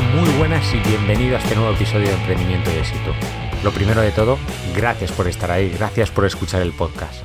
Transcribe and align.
Muy 0.00 0.28
buenas 0.38 0.74
y 0.74 0.80
bienvenido 0.80 1.36
a 1.36 1.38
este 1.38 1.54
nuevo 1.54 1.72
episodio 1.72 2.08
de 2.08 2.14
Emprendimiento 2.14 2.68
y 2.68 2.78
Éxito. 2.78 3.12
Lo 3.62 3.70
primero 3.70 4.00
de 4.00 4.10
todo, 4.10 4.38
gracias 4.74 5.12
por 5.12 5.28
estar 5.28 5.52
ahí, 5.52 5.70
gracias 5.70 6.10
por 6.10 6.24
escuchar 6.24 6.62
el 6.62 6.72
podcast. 6.72 7.24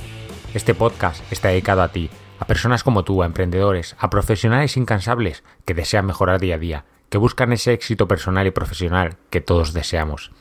Este 0.53 0.75
podcast 0.75 1.23
está 1.31 1.47
dedicado 1.47 1.81
a 1.81 1.91
ti, 1.91 2.11
a 2.37 2.45
personas 2.45 2.83
como 2.83 3.03
tú, 3.03 3.23
a 3.23 3.25
emprendedores, 3.25 3.95
a 3.97 4.11
profesionales 4.11 4.77
incansables 4.77 5.43
que 5.65 5.73
desean 5.73 6.05
mejorar 6.05 6.39
día 6.39 6.55
a 6.55 6.59
día, 6.59 6.85
que 7.09 7.17
buscan 7.17 7.53
ese 7.53 7.73
éxito 7.73 8.07
personal 8.07 8.45
y 8.45 8.51
profesional 8.51 9.17
que 9.31 9.41
todos 9.41 9.73
deseamos. 9.73 10.31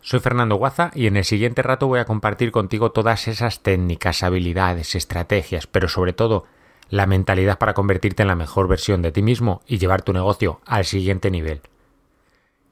Soy 0.00 0.20
Fernando 0.20 0.54
Guaza 0.54 0.90
y 0.94 1.06
en 1.06 1.18
el 1.18 1.24
siguiente 1.26 1.60
rato 1.60 1.86
voy 1.86 2.00
a 2.00 2.06
compartir 2.06 2.50
contigo 2.50 2.92
todas 2.92 3.28
esas 3.28 3.62
técnicas, 3.62 4.22
habilidades, 4.22 4.94
estrategias, 4.94 5.66
pero 5.66 5.86
sobre 5.86 6.14
todo 6.14 6.46
la 6.90 7.06
mentalidad 7.06 7.58
para 7.58 7.74
convertirte 7.74 8.22
en 8.22 8.28
la 8.28 8.34
mejor 8.34 8.68
versión 8.68 9.00
de 9.00 9.12
ti 9.12 9.22
mismo 9.22 9.62
y 9.66 9.78
llevar 9.78 10.02
tu 10.02 10.12
negocio 10.12 10.60
al 10.66 10.84
siguiente 10.84 11.30
nivel. 11.30 11.62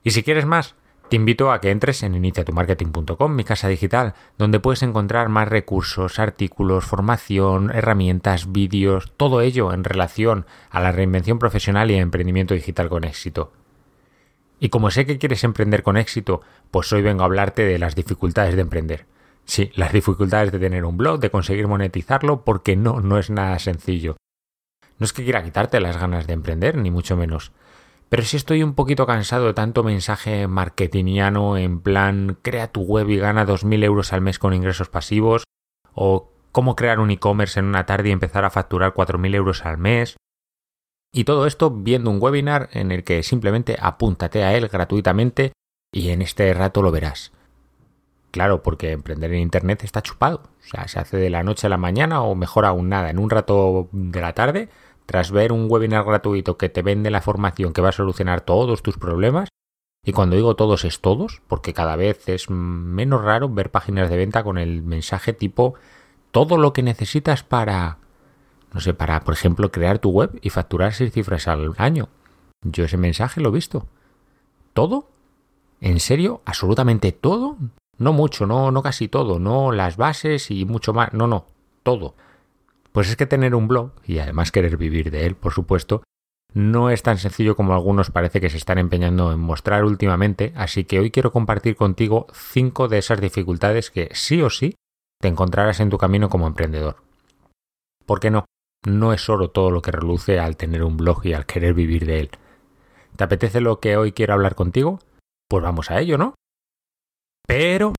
Y 0.02 0.10
si 0.10 0.22
quieres 0.22 0.44
más, 0.44 0.74
te 1.08 1.16
invito 1.16 1.50
a 1.50 1.60
que 1.60 1.70
entres 1.70 2.02
en 2.02 2.14
iniciatumarketing.com, 2.14 3.34
mi 3.34 3.44
casa 3.44 3.68
digital, 3.68 4.14
donde 4.36 4.60
puedes 4.60 4.82
encontrar 4.82 5.30
más 5.30 5.48
recursos, 5.48 6.18
artículos, 6.18 6.84
formación, 6.84 7.70
herramientas, 7.72 8.52
vídeos, 8.52 9.12
todo 9.16 9.40
ello 9.40 9.72
en 9.72 9.84
relación 9.84 10.44
a 10.70 10.80
la 10.80 10.92
reinvención 10.92 11.38
profesional 11.38 11.90
y 11.90 11.94
emprendimiento 11.94 12.52
digital 12.52 12.90
con 12.90 13.04
éxito. 13.04 13.52
Y 14.60 14.68
como 14.68 14.90
sé 14.90 15.06
que 15.06 15.18
quieres 15.18 15.44
emprender 15.44 15.82
con 15.82 15.96
éxito, 15.96 16.42
pues 16.70 16.92
hoy 16.92 17.00
vengo 17.00 17.22
a 17.22 17.26
hablarte 17.26 17.62
de 17.64 17.78
las 17.78 17.94
dificultades 17.94 18.54
de 18.54 18.62
emprender. 18.62 19.06
Sí, 19.48 19.72
las 19.74 19.94
dificultades 19.94 20.52
de 20.52 20.58
tener 20.58 20.84
un 20.84 20.98
blog, 20.98 21.20
de 21.20 21.30
conseguir 21.30 21.66
monetizarlo, 21.68 22.44
porque 22.44 22.76
no, 22.76 23.00
no 23.00 23.18
es 23.18 23.30
nada 23.30 23.58
sencillo. 23.58 24.18
No 24.98 25.04
es 25.06 25.14
que 25.14 25.24
quiera 25.24 25.42
quitarte 25.42 25.80
las 25.80 25.96
ganas 25.96 26.26
de 26.26 26.34
emprender, 26.34 26.76
ni 26.76 26.90
mucho 26.90 27.16
menos. 27.16 27.52
Pero 28.10 28.24
sí 28.24 28.36
estoy 28.36 28.62
un 28.62 28.74
poquito 28.74 29.06
cansado 29.06 29.46
de 29.46 29.54
tanto 29.54 29.82
mensaje 29.82 30.46
marketingiano 30.48 31.56
en 31.56 31.80
plan 31.80 32.36
crea 32.42 32.72
tu 32.72 32.82
web 32.82 33.08
y 33.08 33.16
gana 33.16 33.46
2.000 33.46 33.84
euros 33.84 34.12
al 34.12 34.20
mes 34.20 34.38
con 34.38 34.52
ingresos 34.52 34.90
pasivos, 34.90 35.44
o 35.94 36.30
cómo 36.52 36.76
crear 36.76 37.00
un 37.00 37.10
e-commerce 37.10 37.58
en 37.58 37.66
una 37.66 37.86
tarde 37.86 38.10
y 38.10 38.12
empezar 38.12 38.44
a 38.44 38.50
facturar 38.50 38.92
4.000 38.92 39.34
euros 39.34 39.64
al 39.64 39.78
mes. 39.78 40.18
Y 41.10 41.24
todo 41.24 41.46
esto 41.46 41.70
viendo 41.70 42.10
un 42.10 42.20
webinar 42.20 42.68
en 42.72 42.92
el 42.92 43.02
que 43.02 43.22
simplemente 43.22 43.78
apúntate 43.80 44.44
a 44.44 44.54
él 44.54 44.68
gratuitamente 44.68 45.52
y 45.90 46.10
en 46.10 46.20
este 46.20 46.52
rato 46.52 46.82
lo 46.82 46.90
verás. 46.90 47.32
Claro, 48.30 48.62
porque 48.62 48.92
emprender 48.92 49.32
en 49.32 49.40
Internet 49.40 49.84
está 49.84 50.02
chupado. 50.02 50.42
O 50.60 50.68
sea, 50.68 50.86
se 50.88 50.98
hace 50.98 51.16
de 51.16 51.30
la 51.30 51.42
noche 51.42 51.66
a 51.66 51.70
la 51.70 51.78
mañana 51.78 52.22
o 52.22 52.34
mejor 52.34 52.66
aún 52.66 52.88
nada, 52.88 53.10
en 53.10 53.18
un 53.18 53.30
rato 53.30 53.88
de 53.92 54.20
la 54.20 54.34
tarde, 54.34 54.68
tras 55.06 55.30
ver 55.30 55.52
un 55.52 55.66
webinar 55.70 56.04
gratuito 56.04 56.58
que 56.58 56.68
te 56.68 56.82
vende 56.82 57.10
la 57.10 57.22
formación 57.22 57.72
que 57.72 57.80
va 57.80 57.88
a 57.88 57.92
solucionar 57.92 58.42
todos 58.42 58.82
tus 58.82 58.98
problemas. 58.98 59.48
Y 60.04 60.12
cuando 60.12 60.36
digo 60.36 60.56
todos 60.56 60.84
es 60.84 61.00
todos, 61.00 61.42
porque 61.48 61.72
cada 61.72 61.96
vez 61.96 62.28
es 62.28 62.50
menos 62.50 63.22
raro 63.22 63.48
ver 63.48 63.70
páginas 63.70 64.10
de 64.10 64.16
venta 64.16 64.44
con 64.44 64.58
el 64.58 64.82
mensaje 64.82 65.32
tipo 65.32 65.74
todo 66.30 66.58
lo 66.58 66.72
que 66.72 66.82
necesitas 66.82 67.42
para, 67.42 67.98
no 68.72 68.80
sé, 68.80 68.94
para, 68.94 69.20
por 69.20 69.34
ejemplo, 69.34 69.72
crear 69.72 69.98
tu 69.98 70.10
web 70.10 70.38
y 70.42 70.50
facturar 70.50 70.92
seis 70.92 71.12
cifras 71.12 71.48
al 71.48 71.74
año. 71.78 72.08
Yo 72.62 72.84
ese 72.84 72.96
mensaje 72.96 73.40
lo 73.40 73.48
he 73.48 73.52
visto. 73.52 73.86
¿Todo? 74.72 75.08
¿En 75.80 76.00
serio? 76.00 76.42
¿Absolutamente 76.44 77.12
todo? 77.12 77.56
No 77.98 78.12
mucho, 78.12 78.46
no, 78.46 78.70
no 78.70 78.82
casi 78.82 79.08
todo, 79.08 79.38
no 79.38 79.72
las 79.72 79.96
bases 79.96 80.50
y 80.50 80.64
mucho 80.64 80.92
más, 80.92 81.12
no, 81.12 81.26
no, 81.26 81.46
todo. 81.82 82.14
Pues 82.92 83.10
es 83.10 83.16
que 83.16 83.26
tener 83.26 83.54
un 83.54 83.68
blog, 83.68 83.92
y 84.06 84.18
además 84.18 84.52
querer 84.52 84.76
vivir 84.76 85.10
de 85.10 85.26
él, 85.26 85.34
por 85.34 85.52
supuesto, 85.52 86.02
no 86.54 86.90
es 86.90 87.02
tan 87.02 87.18
sencillo 87.18 87.56
como 87.56 87.74
algunos 87.74 88.10
parece 88.10 88.40
que 88.40 88.48
se 88.50 88.56
están 88.56 88.78
empeñando 88.78 89.32
en 89.32 89.40
mostrar 89.40 89.84
últimamente, 89.84 90.52
así 90.56 90.84
que 90.84 90.98
hoy 90.98 91.10
quiero 91.10 91.30
compartir 91.30 91.76
contigo 91.76 92.26
cinco 92.32 92.88
de 92.88 92.98
esas 92.98 93.20
dificultades 93.20 93.90
que 93.90 94.08
sí 94.12 94.40
o 94.40 94.48
sí 94.48 94.74
te 95.20 95.28
encontrarás 95.28 95.80
en 95.80 95.90
tu 95.90 95.98
camino 95.98 96.28
como 96.30 96.46
emprendedor. 96.46 96.96
¿Por 98.06 98.20
qué 98.20 98.30
no? 98.30 98.46
No 98.86 99.12
es 99.12 99.28
oro 99.28 99.50
todo 99.50 99.70
lo 99.70 99.82
que 99.82 99.90
reluce 99.90 100.38
al 100.38 100.56
tener 100.56 100.82
un 100.84 100.96
blog 100.96 101.26
y 101.26 101.34
al 101.34 101.44
querer 101.44 101.74
vivir 101.74 102.06
de 102.06 102.20
él. 102.20 102.30
¿Te 103.16 103.24
apetece 103.24 103.60
lo 103.60 103.80
que 103.80 103.96
hoy 103.96 104.12
quiero 104.12 104.34
hablar 104.34 104.54
contigo? 104.54 105.00
Pues 105.48 105.62
vamos 105.62 105.90
a 105.90 106.00
ello, 106.00 106.16
¿no? 106.16 106.34
Pero 107.48 107.94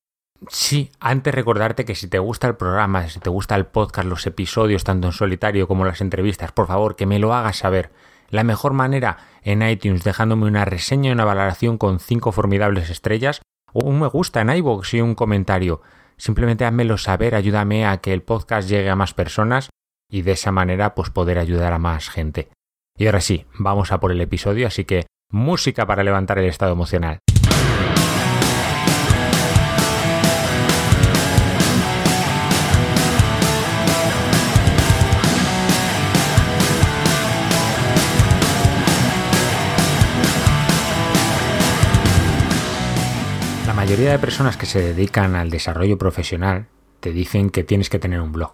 sí, 0.48 0.92
antes 1.00 1.34
recordarte 1.34 1.84
que 1.84 1.96
si 1.96 2.08
te 2.08 2.20
gusta 2.20 2.46
el 2.46 2.56
programa, 2.56 3.10
si 3.10 3.20
te 3.20 3.32
gusta 3.32 3.56
el 3.56 3.66
podcast, 3.66 4.08
los 4.08 4.28
episodios, 4.28 4.84
tanto 4.84 5.08
en 5.08 5.12
solitario 5.14 5.68
como 5.68 5.86
las 5.86 6.02
entrevistas, 6.02 6.52
por 6.52 6.68
favor 6.68 6.96
que 6.96 7.08
me 7.08 7.18
lo 7.18 7.34
hagas 7.34 7.58
saber. 7.58 7.92
La 8.30 8.44
mejor 8.44 8.74
manera 8.74 9.18
en 9.42 9.68
iTunes 9.68 10.04
dejándome 10.04 10.46
una 10.46 10.66
reseña 10.66 11.09
y 11.09 11.14
una 11.14 11.26
valoración 11.26 11.80
con 11.80 12.00
cinco 12.00 12.32
formidables 12.32 12.92
estrellas, 12.92 13.42
o 13.74 13.84
un 13.86 14.00
me 14.00 14.08
gusta 14.08 14.42
en 14.42 14.52
iVoox 14.52 14.94
y 14.94 15.02
un 15.02 15.16
comentario. 15.16 15.82
Simplemente 16.16 16.66
házmelo 16.66 17.00
saber, 17.00 17.34
ayúdame 17.34 17.88
a 17.88 17.98
que 17.98 18.14
el 18.14 18.22
podcast 18.22 18.70
llegue 18.70 18.92
a 18.92 18.96
más 18.96 19.16
personas 19.16 19.72
y 20.12 20.22
de 20.22 20.34
esa 20.34 20.52
manera 20.52 20.94
pues 20.94 21.09
poder 21.09 21.40
ayudar 21.40 21.74
a 21.74 21.80
más 21.80 22.12
gente. 22.12 22.50
Y 22.96 23.08
ahora 23.08 23.22
sí, 23.22 23.48
vamos 23.58 23.92
a 23.92 24.00
por 24.00 24.12
el 24.12 24.22
episodio, 24.22 24.68
así 24.68 24.86
que 24.86 25.08
música 25.32 25.88
para 25.88 26.04
levantar 26.04 26.38
el 26.38 26.46
estado 26.46 26.74
emocional. 26.74 27.18
Mayoría 43.90 44.12
de 44.12 44.20
personas 44.20 44.56
que 44.56 44.68
se 44.68 44.84
dedican 44.84 45.34
al 45.36 45.50
desarrollo 45.50 45.98
profesional 45.98 46.68
te 47.00 47.12
dicen 47.12 47.50
que 47.50 47.64
tienes 47.64 47.90
que 47.90 47.98
tener 47.98 48.22
un 48.22 48.32
blog. 48.32 48.52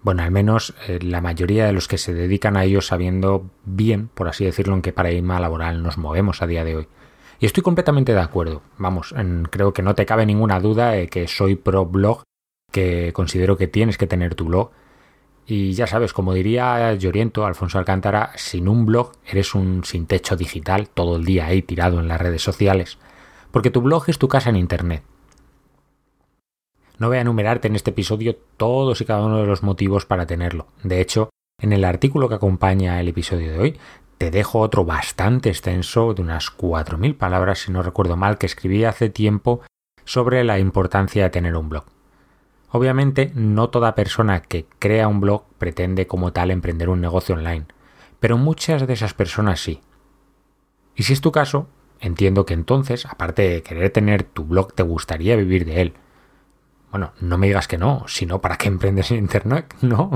Bueno, 0.00 0.22
al 0.22 0.30
menos 0.30 0.74
eh, 0.88 0.98
la 1.02 1.20
mayoría 1.20 1.66
de 1.66 1.74
los 1.74 1.86
que 1.86 1.98
se 1.98 2.14
dedican 2.14 2.56
a 2.56 2.64
ello 2.64 2.80
sabiendo 2.80 3.50
bien, 3.66 4.08
por 4.08 4.28
así 4.28 4.46
decirlo, 4.46 4.74
en 4.74 4.80
qué 4.80 4.94
paradigma 4.94 5.38
laboral 5.38 5.82
nos 5.82 5.98
movemos 5.98 6.40
a 6.40 6.46
día 6.46 6.64
de 6.64 6.76
hoy. 6.76 6.88
Y 7.40 7.44
estoy 7.44 7.62
completamente 7.62 8.14
de 8.14 8.20
acuerdo. 8.20 8.62
Vamos, 8.78 9.14
creo 9.50 9.74
que 9.74 9.82
no 9.82 9.94
te 9.94 10.06
cabe 10.06 10.24
ninguna 10.24 10.60
duda 10.60 10.92
de 10.92 11.08
que 11.08 11.28
soy 11.28 11.54
pro 11.54 11.84
blog, 11.84 12.22
que 12.72 13.12
considero 13.12 13.58
que 13.58 13.66
tienes 13.66 13.98
que 13.98 14.06
tener 14.06 14.34
tu 14.34 14.46
blog. 14.46 14.70
Y 15.46 15.72
ya 15.72 15.86
sabes, 15.86 16.14
como 16.14 16.32
diría 16.32 16.94
Lloriento, 16.94 17.44
Alfonso 17.44 17.78
Alcántara, 17.78 18.32
sin 18.36 18.66
un 18.66 18.86
blog 18.86 19.12
eres 19.26 19.54
un 19.54 19.84
sin 19.84 20.06
techo 20.06 20.36
digital, 20.36 20.88
todo 20.88 21.16
el 21.16 21.26
día 21.26 21.44
ahí 21.44 21.60
tirado 21.60 22.00
en 22.00 22.08
las 22.08 22.18
redes 22.18 22.40
sociales 22.40 22.96
porque 23.56 23.70
tu 23.70 23.80
blog 23.80 24.04
es 24.10 24.18
tu 24.18 24.28
casa 24.28 24.50
en 24.50 24.56
Internet. 24.56 25.02
No 26.98 27.08
voy 27.08 27.16
a 27.16 27.22
enumerarte 27.22 27.68
en 27.68 27.74
este 27.74 27.88
episodio 27.88 28.36
todos 28.58 29.00
y 29.00 29.06
cada 29.06 29.24
uno 29.24 29.38
de 29.38 29.46
los 29.46 29.62
motivos 29.62 30.04
para 30.04 30.26
tenerlo. 30.26 30.66
De 30.82 31.00
hecho, 31.00 31.30
en 31.62 31.72
el 31.72 31.86
artículo 31.86 32.28
que 32.28 32.34
acompaña 32.34 33.00
el 33.00 33.08
episodio 33.08 33.50
de 33.50 33.58
hoy, 33.58 33.78
te 34.18 34.30
dejo 34.30 34.60
otro 34.60 34.84
bastante 34.84 35.48
extenso, 35.48 36.12
de 36.12 36.20
unas 36.20 36.54
4.000 36.54 37.16
palabras, 37.16 37.60
si 37.60 37.72
no 37.72 37.82
recuerdo 37.82 38.18
mal, 38.18 38.36
que 38.36 38.44
escribí 38.44 38.84
hace 38.84 39.08
tiempo 39.08 39.62
sobre 40.04 40.44
la 40.44 40.58
importancia 40.58 41.22
de 41.22 41.30
tener 41.30 41.56
un 41.56 41.70
blog. 41.70 41.86
Obviamente, 42.72 43.32
no 43.34 43.70
toda 43.70 43.94
persona 43.94 44.42
que 44.42 44.66
crea 44.78 45.08
un 45.08 45.22
blog 45.22 45.44
pretende 45.56 46.06
como 46.06 46.30
tal 46.34 46.50
emprender 46.50 46.90
un 46.90 47.00
negocio 47.00 47.34
online, 47.34 47.64
pero 48.20 48.36
muchas 48.36 48.86
de 48.86 48.92
esas 48.92 49.14
personas 49.14 49.60
sí. 49.60 49.80
Y 50.94 51.04
si 51.04 51.14
es 51.14 51.22
tu 51.22 51.32
caso, 51.32 51.68
entiendo 52.00 52.46
que 52.46 52.54
entonces, 52.54 53.06
aparte 53.06 53.48
de 53.48 53.62
querer 53.62 53.90
tener 53.90 54.24
tu 54.24 54.44
blog, 54.44 54.72
te 54.74 54.82
gustaría 54.82 55.36
vivir 55.36 55.64
de 55.64 55.80
él. 55.80 55.94
Bueno, 56.90 57.12
no 57.20 57.36
me 57.36 57.48
digas 57.48 57.68
que 57.68 57.78
no, 57.78 58.04
sino 58.06 58.40
para 58.40 58.56
qué 58.56 58.68
emprendes 58.68 59.10
en 59.10 59.18
Internet, 59.18 59.74
no, 59.82 60.10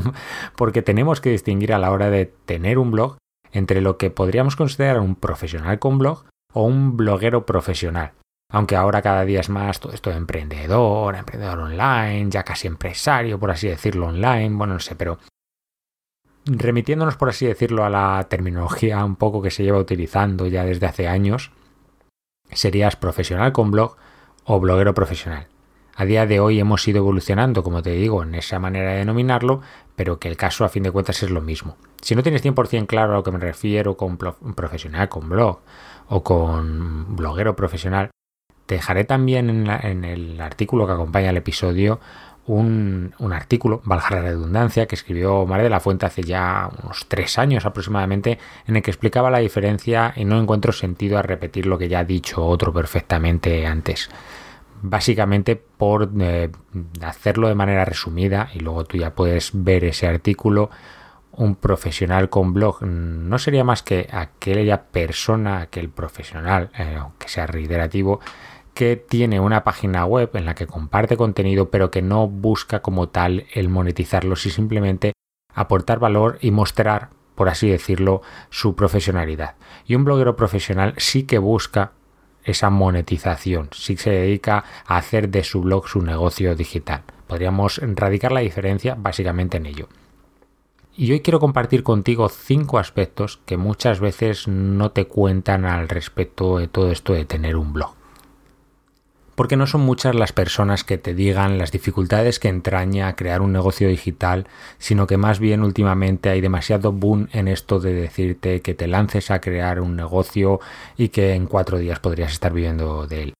porque 0.56 0.82
tenemos 0.82 1.21
que 1.21 1.31
distinguir 1.31 1.73
a 1.73 1.79
la 1.79 1.91
hora 1.91 2.11
de 2.11 2.27
tener 2.27 2.79
un 2.79 2.91
blog 2.91 3.17
entre 3.53 3.81
lo 3.81 3.99
que 3.99 4.11
podríamos 4.11 4.56
considerar 4.56 5.00
un 5.00 5.17
profesional 5.17 5.79
con 5.79 5.99
blog 5.99 6.25
o 6.53 6.65
un 6.65 6.97
bloguero 6.97 7.47
profesional. 7.47 8.12
Aunque 8.53 8.75
ahora 8.75 9.03
cada 9.03 9.25
día 9.25 9.41
es 9.41 9.49
más 9.49 9.79
todo 9.79 9.93
esto 9.93 10.11
de 10.11 10.17
emprendedor, 10.17 11.15
emprendedor 11.15 11.59
online, 11.59 12.31
ya 12.31 12.43
casi 12.43 12.67
empresario, 12.67 13.38
por 13.38 13.50
así 13.50 13.69
decirlo, 13.69 14.09
online, 14.09 14.56
bueno, 14.56 14.75
no 14.75 14.81
sé, 14.81 14.97
pero 14.97 15.19
remitiéndonos, 16.47 17.17
por 17.17 17.29
así 17.29 17.47
decirlo, 17.47 17.85
a 17.85 17.91
la 17.91 18.27
terminología 18.29 19.05
un 19.05 19.17
poco 19.17 19.41
que 19.41 19.50
se 19.50 19.62
lleva 19.62 19.79
utilizando 19.79 20.47
ya 20.49 20.65
desde 20.65 20.87
hace 20.87 21.06
años, 21.06 21.53
serías 22.52 22.97
profesional 22.97 23.52
con 23.52 23.70
blog 23.70 23.97
o 24.44 24.61
bloguero 24.61 24.94
profesional. 24.94 25.49
A 25.94 26.05
día 26.05 26.25
de 26.26 26.41
hoy 26.41 26.58
hemos 26.58 26.87
ido 26.88 26.99
evolucionando, 26.99 27.62
como 27.62 27.82
te 27.82 27.91
digo, 27.91 28.23
en 28.23 28.35
esa 28.35 28.58
manera 28.58 28.93
de 28.93 28.99
denominarlo, 28.99 29.61
pero 29.97 30.19
que 30.19 30.29
el 30.29 30.37
caso 30.37 30.64
a 30.64 30.70
fin 30.70 30.82
de 30.82 30.91
cuentas 30.91 31.23
es 31.23 31.31
lo 31.31 31.43
mismo. 31.43 31.76
Si 32.00 32.14
no 32.14 32.23
tienes 32.23 32.43
100% 32.44 32.87
claro 32.87 33.12
a 33.12 33.17
lo 33.17 33.23
que 33.23 33.32
me 33.32 33.38
refiero 33.38 33.97
con 33.97 34.17
profesional, 34.17 35.08
con 35.08 35.29
blog 35.29 35.61
o 36.08 36.23
con 36.23 37.17
bloguero 37.17 37.55
profesional, 37.55 38.11
te 38.70 38.76
dejaré 38.76 39.05
también 39.05 39.50
en, 39.50 40.05
el 40.05 40.41
artículo 40.41 40.87
que 40.87 40.93
acompaña 40.93 41.31
el 41.31 41.37
episodio 41.37 41.99
un, 42.55 43.32
artículo, 43.32 43.81
valga 43.85 44.11
la 44.11 44.23
redundancia, 44.23 44.87
que 44.87 44.94
escribió 44.94 45.47
María 45.47 45.64
de 45.64 45.70
la 45.70 45.81
Fuente 45.81 46.06
hace 46.06 46.23
ya 46.23 46.69
unos 46.82 47.06
tres 47.08 47.38
años 47.38 47.64
aproximadamente, 47.64 48.38
en 48.67 48.76
el 48.76 48.82
que 48.82 48.91
explicaba 48.91 49.31
la 49.31 49.38
diferencia 49.38 50.12
y 50.17 50.25
no 50.25 50.41
encuentro 50.41 50.73
sentido 50.73 51.19
a 51.19 51.23
repetir 51.23 51.67
lo 51.67 51.79
que 51.79 51.88
ya 51.88 52.00
ha 52.00 52.05
dicho 52.05 52.44
otro 52.44 52.73
perfectamente 52.73 53.67
antes. 53.67 54.11
Básicamente 54.82 55.56
por 55.56 56.11
eh, 56.20 56.50
hacerlo 57.02 57.49
de 57.49 57.55
manera 57.55 57.85
resumida, 57.85 58.50
y 58.55 58.61
luego 58.61 58.85
tú 58.85 58.96
ya 58.96 59.14
puedes 59.14 59.50
ver 59.53 59.85
ese 59.85 60.06
artículo, 60.06 60.70
un 61.32 61.55
profesional 61.55 62.29
con 62.29 62.53
blog 62.53 62.82
no 62.82 63.38
sería 63.38 63.62
más 63.62 63.82
que 63.82 64.08
aquella 64.11 64.82
persona, 64.82 65.61
aquel 65.61 65.88
profesional, 65.88 66.70
eh, 66.76 66.96
aunque 66.99 67.29
sea 67.29 67.46
reiterativo, 67.46 68.20
que 68.81 68.97
tiene 68.97 69.41
una 69.41 69.62
página 69.62 70.06
web 70.06 70.31
en 70.32 70.47
la 70.47 70.55
que 70.55 70.67
comparte 70.67 71.19
contenido 71.19 71.69
pero 71.69 71.91
que 71.91 72.00
no 72.00 72.27
busca 72.29 72.81
como 72.81 73.11
tal 73.11 73.44
el 73.53 73.69
monetizarlo, 73.69 74.37
sino 74.37 74.55
simplemente 74.55 75.12
aportar 75.53 75.99
valor 75.99 76.38
y 76.41 76.50
mostrar, 76.50 77.11
por 77.35 77.50
así 77.50 77.69
decirlo, 77.69 78.23
su 78.49 78.77
profesionalidad. 78.77 79.56
Y 79.85 79.97
un 79.97 80.06
bloguero 80.06 80.35
profesional 80.35 80.94
sí 80.97 81.25
que 81.25 81.37
busca 81.37 81.93
esa 82.43 82.71
monetización, 82.71 83.69
sí 83.73 83.99
se 83.99 84.12
dedica 84.12 84.65
a 84.87 84.97
hacer 84.97 85.29
de 85.29 85.44
su 85.44 85.61
blog 85.61 85.87
su 85.87 86.00
negocio 86.00 86.55
digital. 86.55 87.03
Podríamos 87.27 87.82
radicar 87.82 88.32
la 88.32 88.41
diferencia 88.41 88.97
básicamente 88.99 89.59
en 89.59 89.67
ello. 89.67 89.88
Y 90.97 91.12
hoy 91.12 91.21
quiero 91.21 91.38
compartir 91.38 91.82
contigo 91.82 92.31
cinco 92.31 92.79
aspectos 92.79 93.43
que 93.44 93.59
muchas 93.59 94.00
veces 94.00 94.49
no 94.49 94.93
te 94.93 95.06
cuentan 95.06 95.67
al 95.67 95.87
respecto 95.91 96.56
de 96.56 96.67
todo 96.67 96.91
esto 96.91 97.12
de 97.12 97.27
tener 97.27 97.56
un 97.56 97.75
blog 97.75 98.00
porque 99.40 99.56
no 99.56 99.66
son 99.66 99.81
muchas 99.81 100.14
las 100.14 100.34
personas 100.34 100.84
que 100.84 100.98
te 100.98 101.14
digan 101.14 101.56
las 101.56 101.72
dificultades 101.72 102.38
que 102.38 102.48
entraña 102.48 103.16
crear 103.16 103.40
un 103.40 103.54
negocio 103.54 103.88
digital, 103.88 104.46
sino 104.76 105.06
que 105.06 105.16
más 105.16 105.38
bien 105.38 105.62
últimamente 105.62 106.28
hay 106.28 106.42
demasiado 106.42 106.92
boom 106.92 107.26
en 107.32 107.48
esto 107.48 107.81
de 107.81 107.94
decirte 107.94 108.60
que 108.60 108.75
te 108.75 108.87
lances 108.87 109.31
a 109.31 109.40
crear 109.40 109.81
un 109.81 109.96
negocio 109.96 110.60
y 110.98 111.08
que 111.08 111.32
en 111.32 111.46
cuatro 111.46 111.78
días 111.78 112.00
podrías 112.00 112.32
estar 112.32 112.52
viviendo 112.52 113.06
de 113.06 113.22
él. 113.22 113.34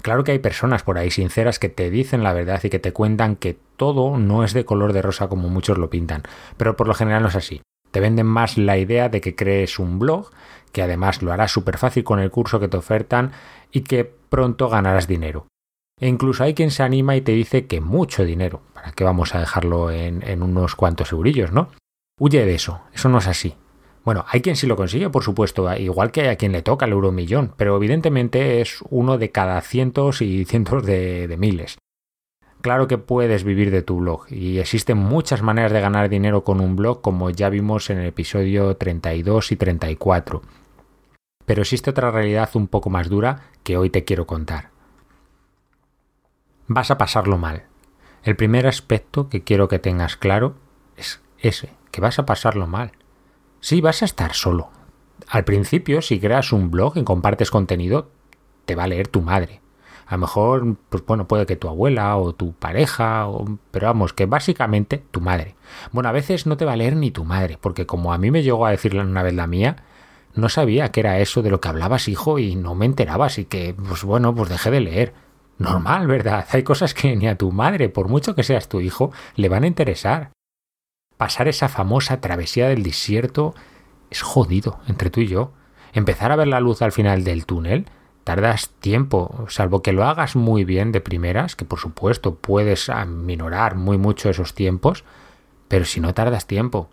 Claro 0.00 0.24
que 0.24 0.32
hay 0.32 0.38
personas 0.38 0.84
por 0.84 0.96
ahí 0.96 1.10
sinceras 1.10 1.58
que 1.58 1.68
te 1.68 1.90
dicen 1.90 2.22
la 2.22 2.32
verdad 2.32 2.62
y 2.64 2.70
que 2.70 2.78
te 2.78 2.94
cuentan 2.94 3.36
que 3.36 3.58
todo 3.76 4.16
no 4.16 4.44
es 4.44 4.54
de 4.54 4.64
color 4.64 4.94
de 4.94 5.02
rosa 5.02 5.28
como 5.28 5.50
muchos 5.50 5.76
lo 5.76 5.90
pintan, 5.90 6.22
pero 6.56 6.78
por 6.78 6.88
lo 6.88 6.94
general 6.94 7.20
no 7.20 7.28
es 7.28 7.36
así. 7.36 7.60
Te 7.90 8.00
venden 8.00 8.24
más 8.24 8.56
la 8.56 8.78
idea 8.78 9.10
de 9.10 9.20
que 9.20 9.36
crees 9.36 9.78
un 9.78 9.98
blog, 9.98 10.30
que 10.72 10.80
además 10.80 11.20
lo 11.20 11.30
harás 11.30 11.52
súper 11.52 11.76
fácil 11.76 12.04
con 12.04 12.20
el 12.20 12.30
curso 12.30 12.58
que 12.58 12.68
te 12.68 12.78
ofertan 12.78 13.32
y 13.70 13.82
que 13.82 14.21
pronto 14.32 14.70
ganarás 14.70 15.06
dinero. 15.06 15.46
E 16.00 16.08
incluso 16.08 16.42
hay 16.42 16.54
quien 16.54 16.70
se 16.70 16.82
anima 16.82 17.14
y 17.14 17.20
te 17.20 17.32
dice 17.32 17.66
que 17.66 17.82
mucho 17.82 18.24
dinero. 18.24 18.62
¿Para 18.72 18.92
qué 18.92 19.04
vamos 19.04 19.34
a 19.34 19.40
dejarlo 19.40 19.90
en, 19.90 20.42
unos 20.42 20.74
cuantos 20.74 21.12
eurillos, 21.12 21.52
no? 21.52 21.68
Huye 22.18 22.46
de 22.46 22.54
eso, 22.54 22.80
eso 22.94 23.10
no 23.10 23.18
es 23.18 23.26
así. 23.26 23.54
Bueno, 24.06 24.24
hay 24.26 24.40
quien 24.40 24.56
sí 24.56 24.66
lo 24.66 24.74
consigue, 24.74 25.10
por 25.10 25.22
supuesto, 25.22 25.70
igual 25.76 26.10
que 26.10 26.22
hay 26.22 26.28
a 26.28 26.36
quien 26.36 26.52
le 26.52 26.62
toca 26.62 26.86
el 26.86 26.92
euro 26.92 27.12
millón, 27.12 27.52
pero 27.58 27.76
evidentemente 27.76 28.62
es 28.62 28.82
uno 28.88 29.18
de 29.18 29.30
cada 29.30 29.60
cientos 29.60 30.22
y 30.22 30.46
cientos 30.46 30.86
de, 30.86 31.28
de 31.28 31.36
miles. 31.36 31.76
Claro 32.62 32.88
que 32.88 32.96
puedes 32.96 33.44
vivir 33.44 33.70
de 33.70 33.82
tu 33.82 33.98
blog 33.98 34.32
y 34.32 34.60
existen 34.60 34.96
muchas 34.96 35.42
maneras 35.42 35.72
de 35.72 35.80
ganar 35.82 36.08
dinero 36.08 36.42
con 36.42 36.60
un 36.62 36.74
blog 36.74 37.02
como 37.02 37.28
ya 37.28 37.50
vimos 37.50 37.90
en 37.90 37.98
el 37.98 38.06
episodio 38.06 38.76
32 38.76 39.52
y 39.52 39.56
34. 39.56 40.42
Pero 41.52 41.60
existe 41.60 41.90
otra 41.90 42.10
realidad 42.10 42.48
un 42.54 42.66
poco 42.66 42.88
más 42.88 43.10
dura 43.10 43.50
que 43.62 43.76
hoy 43.76 43.90
te 43.90 44.04
quiero 44.04 44.26
contar. 44.26 44.70
Vas 46.66 46.90
a 46.90 46.96
pasarlo 46.96 47.36
mal. 47.36 47.64
El 48.22 48.36
primer 48.36 48.66
aspecto 48.66 49.28
que 49.28 49.44
quiero 49.44 49.68
que 49.68 49.78
tengas 49.78 50.16
claro 50.16 50.54
es 50.96 51.20
ese, 51.38 51.74
que 51.90 52.00
vas 52.00 52.18
a 52.18 52.24
pasarlo 52.24 52.66
mal. 52.66 52.92
Sí, 53.60 53.82
vas 53.82 54.00
a 54.00 54.06
estar 54.06 54.32
solo. 54.32 54.70
Al 55.28 55.44
principio, 55.44 56.00
si 56.00 56.18
creas 56.18 56.54
un 56.54 56.70
blog 56.70 56.96
y 56.96 57.04
compartes 57.04 57.50
contenido, 57.50 58.08
te 58.64 58.74
va 58.74 58.84
a 58.84 58.88
leer 58.88 59.08
tu 59.08 59.20
madre. 59.20 59.60
A 60.06 60.14
lo 60.14 60.20
mejor, 60.22 60.76
pues 60.88 61.04
bueno, 61.04 61.28
puede 61.28 61.44
que 61.44 61.56
tu 61.56 61.68
abuela 61.68 62.16
o 62.16 62.34
tu 62.34 62.54
pareja, 62.54 63.28
o, 63.28 63.58
pero 63.70 63.88
vamos, 63.88 64.14
que 64.14 64.24
básicamente 64.24 65.04
tu 65.10 65.20
madre. 65.20 65.54
Bueno, 65.90 66.08
a 66.08 66.12
veces 66.12 66.46
no 66.46 66.56
te 66.56 66.64
va 66.64 66.72
a 66.72 66.76
leer 66.76 66.96
ni 66.96 67.10
tu 67.10 67.26
madre, 67.26 67.58
porque 67.60 67.84
como 67.84 68.14
a 68.14 68.16
mí 68.16 68.30
me 68.30 68.42
llegó 68.42 68.64
a 68.64 68.70
decirle 68.70 69.02
una 69.02 69.22
vez 69.22 69.34
la 69.34 69.46
mía, 69.46 69.84
no 70.34 70.48
sabía 70.48 70.90
que 70.90 71.00
era 71.00 71.20
eso 71.20 71.42
de 71.42 71.50
lo 71.50 71.60
que 71.60 71.68
hablabas, 71.68 72.08
hijo, 72.08 72.38
y 72.38 72.56
no 72.56 72.74
me 72.74 72.86
enteraba, 72.86 73.26
así 73.26 73.44
que, 73.44 73.74
pues 73.74 74.04
bueno, 74.04 74.34
pues 74.34 74.48
dejé 74.48 74.70
de 74.70 74.80
leer. 74.80 75.14
Normal, 75.58 76.06
¿verdad? 76.06 76.46
Hay 76.50 76.62
cosas 76.62 76.94
que 76.94 77.14
ni 77.14 77.28
a 77.28 77.36
tu 77.36 77.52
madre, 77.52 77.88
por 77.88 78.08
mucho 78.08 78.34
que 78.34 78.42
seas 78.42 78.68
tu 78.68 78.80
hijo, 78.80 79.12
le 79.36 79.48
van 79.48 79.64
a 79.64 79.68
interesar. 79.68 80.32
Pasar 81.16 81.46
esa 81.46 81.68
famosa 81.68 82.20
travesía 82.20 82.68
del 82.68 82.82
desierto 82.82 83.54
es 84.10 84.22
jodido 84.22 84.80
entre 84.88 85.10
tú 85.10 85.20
y 85.20 85.28
yo. 85.28 85.52
Empezar 85.92 86.32
a 86.32 86.36
ver 86.36 86.48
la 86.48 86.60
luz 86.60 86.82
al 86.82 86.92
final 86.92 87.22
del 87.22 87.46
túnel 87.46 87.86
tardas 88.24 88.70
tiempo, 88.80 89.46
salvo 89.48 89.82
que 89.82 89.92
lo 89.92 90.04
hagas 90.04 90.36
muy 90.36 90.64
bien 90.64 90.92
de 90.92 91.00
primeras, 91.00 91.56
que 91.56 91.64
por 91.64 91.78
supuesto 91.78 92.36
puedes 92.36 92.88
aminorar 92.88 93.74
muy 93.74 93.98
mucho 93.98 94.30
esos 94.30 94.54
tiempos, 94.54 95.04
pero 95.68 95.84
si 95.84 96.00
no 96.00 96.14
tardas 96.14 96.46
tiempo. 96.46 96.88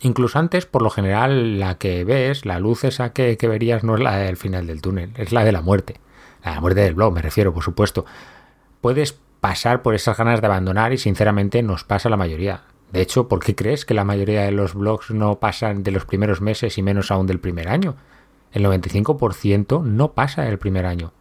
Incluso 0.00 0.38
antes, 0.38 0.66
por 0.66 0.82
lo 0.82 0.90
general, 0.90 1.58
la 1.58 1.76
que 1.78 2.04
ves, 2.04 2.46
la 2.46 2.60
luz 2.60 2.84
esa 2.84 3.12
que, 3.12 3.36
que 3.36 3.48
verías 3.48 3.82
no 3.82 3.96
es 3.96 4.00
la 4.00 4.16
del 4.16 4.36
final 4.36 4.66
del 4.66 4.80
túnel, 4.80 5.12
es 5.16 5.32
la 5.32 5.44
de 5.44 5.52
la 5.52 5.60
muerte. 5.60 6.00
La 6.44 6.60
muerte 6.60 6.80
del 6.80 6.94
blog, 6.94 7.12
me 7.12 7.22
refiero, 7.22 7.52
por 7.52 7.64
supuesto. 7.64 8.06
Puedes 8.80 9.18
pasar 9.40 9.82
por 9.82 9.94
esas 9.94 10.16
ganas 10.16 10.40
de 10.40 10.46
abandonar 10.46 10.92
y 10.92 10.98
sinceramente 10.98 11.62
nos 11.62 11.84
pasa 11.84 12.08
la 12.08 12.16
mayoría. 12.16 12.62
De 12.92 13.02
hecho, 13.02 13.28
¿por 13.28 13.40
qué 13.40 13.54
crees 13.54 13.84
que 13.84 13.94
la 13.94 14.04
mayoría 14.04 14.42
de 14.42 14.52
los 14.52 14.74
blogs 14.74 15.10
no 15.10 15.38
pasan 15.40 15.82
de 15.82 15.90
los 15.90 16.04
primeros 16.04 16.40
meses 16.40 16.78
y 16.78 16.82
menos 16.82 17.10
aún 17.10 17.26
del 17.26 17.40
primer 17.40 17.68
año? 17.68 17.96
El 18.52 18.64
95% 18.64 19.82
no 19.82 20.12
pasa 20.12 20.48
el 20.48 20.58
primer 20.58 20.86
año. 20.86 21.12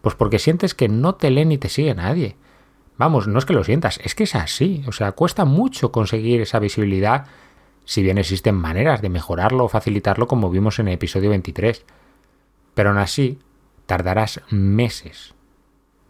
Pues 0.00 0.14
porque 0.14 0.38
sientes 0.38 0.74
que 0.74 0.88
no 0.88 1.14
te 1.14 1.30
lee 1.30 1.44
ni 1.44 1.58
te 1.58 1.68
sigue 1.68 1.94
nadie. 1.94 2.36
Vamos, 2.96 3.28
no 3.28 3.38
es 3.38 3.44
que 3.44 3.52
lo 3.52 3.64
sientas, 3.64 4.00
es 4.02 4.14
que 4.14 4.24
es 4.24 4.34
así. 4.34 4.82
O 4.86 4.92
sea, 4.92 5.12
cuesta 5.12 5.44
mucho 5.44 5.92
conseguir 5.92 6.40
esa 6.40 6.58
visibilidad 6.58 7.26
si 7.90 8.04
bien 8.04 8.18
existen 8.18 8.54
maneras 8.54 9.02
de 9.02 9.08
mejorarlo 9.08 9.64
o 9.64 9.68
facilitarlo 9.68 10.28
como 10.28 10.48
vimos 10.48 10.78
en 10.78 10.86
el 10.86 10.94
episodio 10.94 11.30
23. 11.30 11.84
Pero 12.72 12.90
aún 12.90 12.98
así, 12.98 13.40
tardarás 13.86 14.42
meses, 14.48 15.34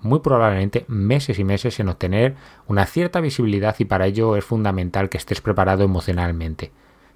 muy 0.03 0.19
probablemente 0.19 0.85
meses 0.89 1.39
y 1.39 1.45
meses 1.45 1.81
en 1.81 1.89
obtener 1.89 2.37
una 2.67 2.85
cierta 2.85 3.23
visibilidad 3.23 3.77
y 3.79 3.87
para 3.87 4.05
ello 4.05 4.37
es 4.37 4.45
fundamental 4.45 5.09
que 5.09 5.17
estés 5.17 5.41
preparado 5.41 5.83
emocionalmente, 5.83 6.71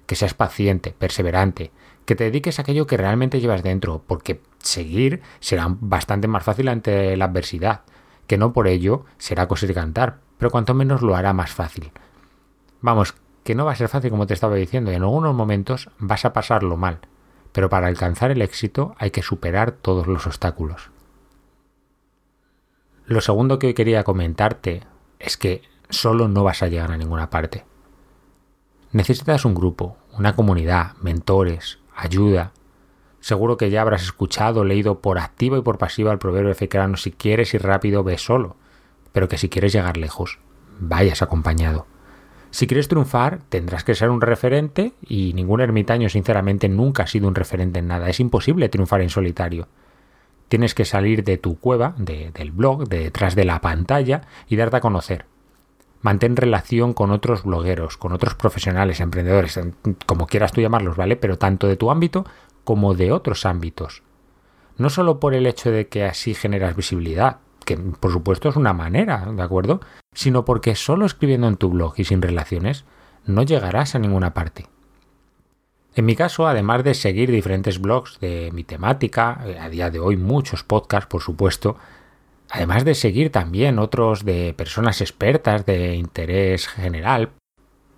que 0.07 0.15
seas 0.15 0.33
paciente, 0.33 0.95
perseverante, 0.97 1.69
que 2.05 2.15
te 2.15 2.23
dediques 2.23 2.57
a 2.57 2.63
aquello 2.63 2.87
que 2.87 2.97
realmente 2.97 3.39
llevas 3.39 3.61
dentro, 3.61 4.01
porque 4.07 4.41
seguir 4.57 5.21
será 5.41 5.67
bastante 5.69 6.27
más 6.27 6.43
fácil 6.43 6.69
ante 6.69 7.15
la 7.17 7.25
adversidad, 7.25 7.81
que 8.25 8.39
no 8.39 8.51
por 8.51 8.67
ello 8.67 9.05
será 9.19 9.47
coser 9.47 9.75
cantar, 9.75 10.21
pero 10.39 10.49
cuanto 10.49 10.73
menos 10.73 11.03
lo 11.03 11.15
hará 11.15 11.33
más 11.33 11.51
fácil. 11.51 11.91
Vamos, 12.81 13.13
que 13.45 13.53
no 13.53 13.63
va 13.63 13.73
a 13.73 13.75
ser 13.75 13.89
fácil 13.89 14.09
como 14.09 14.25
te 14.25 14.33
estaba 14.33 14.55
diciendo, 14.55 14.91
y 14.91 14.95
en 14.95 15.03
algunos 15.03 15.35
momentos 15.35 15.91
vas 15.99 16.25
a 16.25 16.33
pasarlo 16.33 16.77
mal, 16.77 16.99
pero 17.51 17.69
para 17.69 17.85
alcanzar 17.85 18.31
el 18.31 18.41
éxito 18.41 18.95
hay 18.97 19.11
que 19.11 19.21
superar 19.21 19.71
todos 19.71 20.07
los 20.07 20.25
obstáculos. 20.25 20.89
Lo 23.05 23.21
segundo 23.21 23.59
que 23.59 23.67
hoy 23.67 23.73
quería 23.75 24.03
comentarte 24.03 24.81
es 25.19 25.37
que 25.37 25.61
solo 25.89 26.27
no 26.27 26.43
vas 26.43 26.63
a 26.63 26.69
llegar 26.69 26.91
a 26.91 26.97
ninguna 26.97 27.29
parte. 27.29 27.65
Necesitas 28.91 29.45
un 29.45 29.53
grupo, 29.53 29.95
una 30.17 30.35
comunidad, 30.35 30.93
mentores, 31.01 31.77
ayuda. 31.95 32.51
Seguro 33.19 33.57
que 33.57 33.69
ya 33.69 33.83
habrás 33.83 34.01
escuchado, 34.01 34.63
leído 34.63 35.01
por 35.01 35.19
activa 35.19 35.59
y 35.59 35.61
por 35.61 35.77
pasiva 35.77 36.11
el 36.11 36.17
proverbio 36.17 36.51
efecrano 36.51 36.97
si 36.97 37.11
quieres 37.11 37.53
ir 37.53 37.61
rápido, 37.61 38.03
ve 38.03 38.17
solo, 38.17 38.55
pero 39.11 39.27
que 39.27 39.37
si 39.37 39.49
quieres 39.49 39.71
llegar 39.71 39.97
lejos, 39.97 40.39
vayas 40.79 41.21
acompañado. 41.21 41.85
Si 42.55 42.67
quieres 42.67 42.87
triunfar, 42.87 43.39
tendrás 43.49 43.83
que 43.83 43.95
ser 43.95 44.09
un 44.09 44.21
referente 44.21 44.93
y 45.05 45.33
ningún 45.33 45.59
ermitaño 45.59 46.07
sinceramente 46.07 46.69
nunca 46.69 47.03
ha 47.03 47.07
sido 47.07 47.27
un 47.27 47.35
referente 47.35 47.79
en 47.79 47.87
nada. 47.89 48.07
Es 48.07 48.21
imposible 48.21 48.69
triunfar 48.69 49.01
en 49.01 49.09
solitario. 49.09 49.67
Tienes 50.47 50.73
que 50.73 50.85
salir 50.85 51.25
de 51.25 51.37
tu 51.37 51.59
cueva, 51.59 51.95
del 51.97 52.53
blog, 52.53 52.87
de 52.87 52.99
detrás 52.99 53.35
de 53.35 53.43
la 53.43 53.59
pantalla 53.59 54.21
y 54.47 54.55
darte 54.55 54.77
a 54.77 54.79
conocer. 54.79 55.25
Mantén 55.99 56.37
relación 56.37 56.93
con 56.93 57.11
otros 57.11 57.43
blogueros, 57.43 57.97
con 57.97 58.13
otros 58.13 58.35
profesionales, 58.35 59.01
emprendedores, 59.01 59.59
como 60.05 60.25
quieras 60.25 60.53
tú 60.53 60.61
llamarlos, 60.61 60.95
¿vale? 60.95 61.17
Pero 61.17 61.37
tanto 61.37 61.67
de 61.67 61.75
tu 61.75 61.91
ámbito 61.91 62.25
como 62.63 62.93
de 62.93 63.11
otros 63.11 63.45
ámbitos. 63.45 64.01
No 64.77 64.89
solo 64.89 65.19
por 65.19 65.33
el 65.33 65.45
hecho 65.45 65.71
de 65.71 65.89
que 65.89 66.05
así 66.05 66.33
generas 66.33 66.77
visibilidad, 66.77 67.39
que 67.65 67.77
por 67.77 68.11
supuesto 68.11 68.49
es 68.49 68.55
una 68.55 68.73
manera, 68.73 69.27
¿de 69.31 69.41
acuerdo? 69.41 69.81
Sino 70.13 70.45
porque 70.45 70.75
solo 70.75 71.05
escribiendo 71.05 71.47
en 71.47 71.57
tu 71.57 71.69
blog 71.69 71.95
y 71.97 72.05
sin 72.05 72.21
relaciones 72.21 72.85
no 73.25 73.43
llegarás 73.43 73.95
a 73.95 73.99
ninguna 73.99 74.33
parte. 74.33 74.67
En 75.95 76.05
mi 76.05 76.15
caso, 76.15 76.47
además 76.47 76.83
de 76.83 76.93
seguir 76.93 77.31
diferentes 77.31 77.79
blogs 77.79 78.19
de 78.19 78.51
mi 78.53 78.63
temática, 78.63 79.41
eh, 79.45 79.57
a 79.59 79.69
día 79.69 79.89
de 79.89 79.99
hoy 79.99 80.17
muchos 80.17 80.63
podcasts, 80.63 81.07
por 81.07 81.21
supuesto, 81.21 81.77
además 82.49 82.83
de 82.83 82.95
seguir 82.95 83.31
también 83.31 83.79
otros 83.79 84.25
de 84.25 84.53
personas 84.53 84.99
expertas 84.99 85.65
de 85.65 85.95
interés 85.95 86.67
general, 86.67 87.31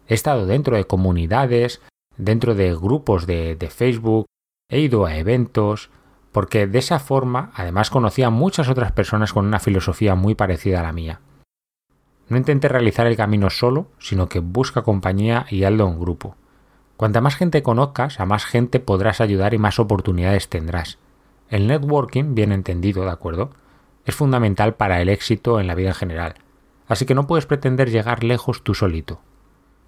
he 0.08 0.14
estado 0.14 0.46
dentro 0.46 0.78
de 0.78 0.86
comunidades, 0.86 1.82
dentro 2.18 2.54
de 2.54 2.74
grupos 2.76 3.26
de, 3.26 3.56
de 3.56 3.70
Facebook, 3.70 4.28
he 4.70 4.80
ido 4.80 5.06
a 5.06 5.18
eventos, 5.18 5.90
porque 6.38 6.68
de 6.68 6.78
esa 6.78 7.00
forma 7.00 7.50
además 7.56 7.90
conocía 7.90 8.28
a 8.28 8.30
muchas 8.30 8.70
otras 8.70 8.92
personas 8.92 9.34
con 9.34 9.48
una 9.48 9.60
filosofía 9.60 10.14
muy 10.14 10.36
parecida 10.36 10.82
a 10.82 10.84
la 10.84 10.92
mía. 10.92 11.20
No 12.30 12.38
intente 12.38 12.68
realizar 12.68 13.08
el 13.08 13.18
camino 13.18 13.50
solo, 13.50 13.88
sino 13.98 14.30
que 14.30 14.38
busca 14.38 14.84
compañía 14.84 15.48
y 15.50 15.64
hazlo 15.64 15.88
en 15.88 16.00
grupo. 16.00 16.36
Cuanta 16.96 17.22
más 17.22 17.38
gente 17.38 17.64
conozcas, 17.64 18.20
a 18.20 18.28
más 18.28 18.46
gente 18.46 18.80
podrás 18.80 19.20
ayudar 19.20 19.56
y 19.56 19.58
más 19.58 19.80
oportunidades 19.80 20.48
tendrás. 20.48 21.00
El 21.50 21.66
networking, 21.66 22.36
bien 22.36 22.52
entendido, 22.52 23.04
¿de 23.04 23.10
acuerdo? 23.10 23.50
Es 24.06 24.14
fundamental 24.14 24.76
para 24.76 25.02
el 25.02 25.10
éxito 25.10 25.60
en 25.60 25.66
la 25.66 25.74
vida 25.74 25.90
en 25.90 25.96
general. 25.96 26.36
Así 26.88 27.08
que 27.08 27.16
no 27.16 27.26
puedes 27.26 27.48
pretender 27.48 27.90
llegar 27.90 28.24
lejos 28.24 28.62
tú 28.62 28.76
solito. 28.76 29.22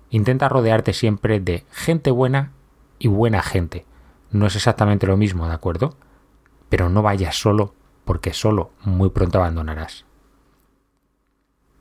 Intenta 0.09 0.49
rodearte 0.49 0.93
siempre 0.93 1.39
de 1.39 1.63
gente 1.69 2.09
buena 2.09 2.53
y 2.97 3.07
buena 3.07 3.43
gente. 3.43 3.85
No 4.31 4.47
es 4.47 4.55
exactamente 4.55 5.05
lo 5.05 5.15
mismo, 5.15 5.47
¿de 5.47 5.53
acuerdo? 5.53 5.95
Pero 6.69 6.89
no 6.89 7.01
vayas 7.01 7.35
solo, 7.35 7.73
porque 8.05 8.33
solo 8.33 8.71
muy 8.83 9.09
pronto 9.09 9.39
abandonarás. 9.39 10.05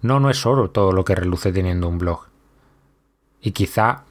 No, 0.01 0.21
no 0.21 0.31
es 0.31 0.45
oro 0.47 0.71
todo 0.71 0.93
lo 0.93 1.05
que 1.05 1.15
reluce 1.15 1.53
teniendo 1.53 1.89
un 1.89 1.99
blog. 1.99 2.27
Y 3.41 3.53
quizá 3.53 4.05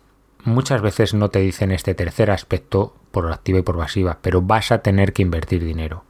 muchas 0.43 0.81
veces 0.81 1.13
no 1.13 1.29
te 1.29 1.39
dicen 1.39 1.72
este 1.72 1.93
tercer 1.93 2.31
aspecto 2.31 2.96
por 3.12 3.31
activa 3.31 3.60
y 3.60 3.63
por 3.63 3.77
pasiva, 3.77 4.19
pero 4.22 4.41
vas 4.41 4.72
a 4.72 4.79
tener 4.79 5.13
que 5.13 5.22
invertir 5.22 5.63
dinero. 5.63 6.03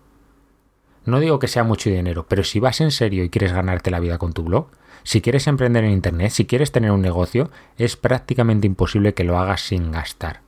No 1.05 1.19
digo 1.19 1.39
que 1.39 1.47
sea 1.47 1.63
mucho 1.63 1.89
dinero, 1.89 2.25
pero 2.27 2.43
si 2.43 2.59
vas 2.59 2.81
en 2.81 2.91
serio 2.91 3.23
y 3.23 3.29
quieres 3.29 3.53
ganarte 3.53 3.91
la 3.91 3.99
vida 3.99 4.17
con 4.17 4.33
tu 4.33 4.43
blog, 4.43 4.67
si 5.03 5.21
quieres 5.21 5.47
emprender 5.47 5.85
en 5.85 5.91
Internet, 5.91 6.31
si 6.31 6.45
quieres 6.45 6.71
tener 6.71 6.91
un 6.91 7.01
negocio, 7.01 7.49
es 7.77 7.95
prácticamente 7.95 8.67
imposible 8.67 9.13
que 9.13 9.23
lo 9.23 9.39
hagas 9.39 9.61
sin 9.61 9.91
gastar. 9.91 10.41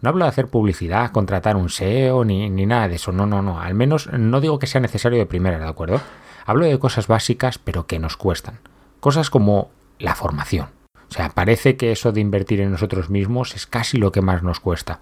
No 0.00 0.10
hablo 0.10 0.24
de 0.24 0.28
hacer 0.28 0.48
publicidad, 0.48 1.10
contratar 1.10 1.56
un 1.56 1.70
SEO, 1.70 2.24
ni, 2.24 2.50
ni 2.50 2.66
nada 2.66 2.88
de 2.88 2.96
eso. 2.96 3.12
No, 3.12 3.26
no, 3.26 3.42
no. 3.42 3.60
Al 3.60 3.74
menos 3.74 4.12
no 4.12 4.40
digo 4.40 4.58
que 4.58 4.66
sea 4.66 4.80
necesario 4.80 5.18
de 5.18 5.26
primera, 5.26 5.58
¿de 5.58 5.68
acuerdo? 5.68 6.00
Hablo 6.46 6.66
de 6.66 6.78
cosas 6.78 7.08
básicas, 7.08 7.58
pero 7.58 7.86
que 7.86 7.98
nos 7.98 8.16
cuestan. 8.16 8.60
Cosas 9.00 9.30
como 9.30 9.70
la 9.98 10.14
formación. 10.14 10.68
O 11.10 11.12
sea, 11.12 11.30
parece 11.30 11.76
que 11.76 11.92
eso 11.92 12.12
de 12.12 12.20
invertir 12.20 12.60
en 12.60 12.70
nosotros 12.70 13.10
mismos 13.10 13.54
es 13.54 13.66
casi 13.66 13.98
lo 13.98 14.12
que 14.12 14.22
más 14.22 14.42
nos 14.42 14.60
cuesta. 14.60 15.00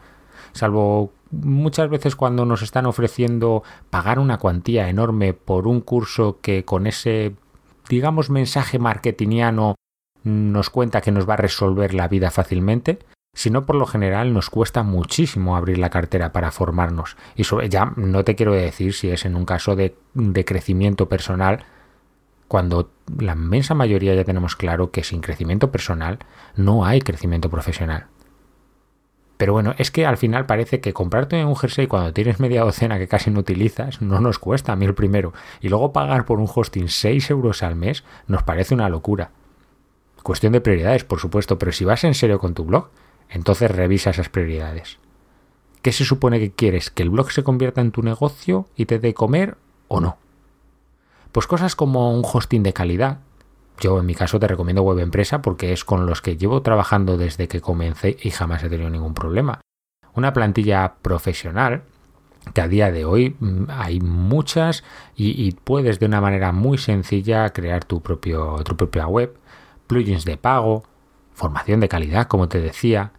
Salvo 0.53 1.13
muchas 1.31 1.91
veces 1.91 2.17
cuando 2.17 2.47
nos 2.47 2.63
están 2.63 2.87
ofreciendo 2.87 3.63
pagar 3.91 4.19
una 4.19 4.39
cuantía 4.39 4.89
enorme 4.89 5.35
por 5.35 5.67
un 5.67 5.81
curso 5.81 6.39
que 6.41 6.65
con 6.65 6.87
ese, 6.87 7.35
digamos, 7.89 8.31
mensaje 8.31 8.79
marketingiano 8.79 9.75
nos 10.23 10.71
cuenta 10.71 11.01
que 11.01 11.13
nos 11.13 11.29
va 11.29 11.35
a 11.35 11.39
resolver 11.39 11.93
la 11.93 12.09
vida 12.09 12.31
fácilmente, 12.31 13.01
sino 13.37 13.67
por 13.67 13.77
lo 13.77 13.87
general 13.87 14.33
nos 14.33 14.49
cuesta 14.49 14.83
muchísimo 14.83 15.57
abrir 15.57 15.77
la 15.77 15.91
cartera 15.91 16.33
para 16.33 16.51
formarnos. 16.51 17.19
Y 17.37 17.45
ya 17.69 17.93
no 17.97 18.25
te 18.25 18.35
quiero 18.35 18.55
decir 18.55 18.95
si 18.95 19.11
es 19.11 19.27
en 19.27 19.37
un 19.37 19.45
caso 19.45 19.77
de, 19.77 19.95
de 20.15 20.45
crecimiento 20.47 21.09
personal, 21.09 21.67
cuando 22.49 22.91
la 23.19 23.35
inmensa 23.35 23.75
mayoría 23.75 24.15
ya 24.15 24.25
tenemos 24.25 24.57
claro 24.57 24.91
que 24.91 25.05
sin 25.05 25.21
crecimiento 25.21 25.71
personal 25.71 26.19
no 26.57 26.87
hay 26.87 27.03
crecimiento 27.03 27.51
profesional. 27.51 28.07
Pero 29.37 29.53
bueno, 29.53 29.75
es 29.77 29.91
que 29.91 30.07
al 30.07 30.17
final 30.17 30.47
parece 30.47 30.81
que 30.81 30.95
comprarte 30.95 31.45
un 31.45 31.57
jersey 31.57 31.89
cuando 31.89 32.15
tienes 32.15 32.41
media 32.41 32.63
docena 32.63 32.99
que 32.99 33.07
casi 33.07 33.31
no 33.31 33.41
utilizas 33.41 34.01
no 34.01 34.19
nos 34.19 34.39
cuesta 34.39 34.73
a 34.73 34.77
mí 34.77 34.87
el 34.87 34.95
primero. 34.95 35.35
Y 35.61 35.69
luego 35.69 35.93
pagar 35.93 36.25
por 36.25 36.41
un 36.41 36.49
hosting 36.53 36.89
6 36.89 37.31
euros 37.33 37.63
al 37.63 37.77
mes 37.77 38.03
nos 38.29 38.45
parece 38.45 38.73
una 38.73 38.89
locura. 38.89 39.33
Cuestión 40.23 40.55
de 40.55 40.63
prioridades, 40.63 41.05
por 41.05 41.21
supuesto, 41.21 41.59
pero 41.59 41.71
si 41.71 41.85
vas 41.85 42.03
en 42.05 42.15
serio 42.15 42.39
con 42.39 42.55
tu 42.55 42.65
blog, 42.65 42.89
entonces 43.31 43.71
revisa 43.71 44.11
esas 44.11 44.29
prioridades. 44.29 44.99
¿Qué 45.83 45.93
se 45.93 46.05
supone 46.05 46.41
que 46.41 46.51
quieres? 46.51 46.91
¿Que 46.91 47.03
el 47.03 47.11
blog 47.11 47.31
se 47.31 47.45
convierta 47.45 47.81
en 47.81 47.93
tu 47.93 48.03
negocio 48.03 48.67
y 48.77 48.87
te 48.87 48.99
dé 48.99 49.15
comer 49.15 49.57
o 49.89 50.01
no? 50.01 50.19
Pues 51.33 51.47
cosas 51.47 51.77
como 51.77 52.13
un 52.13 52.25
hosting 52.25 52.63
de 52.63 52.73
calidad. 52.73 53.21
Yo 53.79 54.01
en 54.01 54.07
mi 54.07 54.15
caso 54.15 54.41
te 54.41 54.49
recomiendo 54.49 54.83
Web 54.83 55.01
Empresa 55.01 55.43
porque 55.43 55.73
es 55.73 55.85
con 55.85 56.07
los 56.07 56.23
que 56.23 56.37
llevo 56.37 56.63
trabajando 56.63 57.17
desde 57.17 57.47
que 57.47 57.61
comencé 57.61 58.17
y 58.23 58.31
jamás 58.31 58.65
he 58.65 58.69
tenido 58.69 58.91
ningún 58.91 59.15
problema. 59.15 59.61
Una 60.15 60.33
plantilla 60.33 60.95
profesional, 61.03 61.83
que 62.55 62.61
a 62.61 62.69
día 62.69 62.91
de 62.91 63.05
hoy 63.05 63.37
mm, 63.39 63.65
hay 63.69 64.01
muchas 64.01 64.85
y, 65.15 65.53
puedes 65.53 65.99
de 65.99 66.07
una 66.07 66.21
manera 66.21 66.53
muy 66.53 66.79
sencilla 66.79 67.51
crear 67.51 67.85
tu, 67.85 68.01
propio, 68.01 68.57
tu 68.65 68.77
propia 68.77 69.07
web, 69.07 69.37
plugins 69.87 70.25
de 70.25 70.37
pago, 70.37 70.85
formación 71.37 71.81
de 71.81 71.89
calidad, 71.89 72.29
como 72.29 72.49
te 72.49 72.61
decía, 72.61 73.13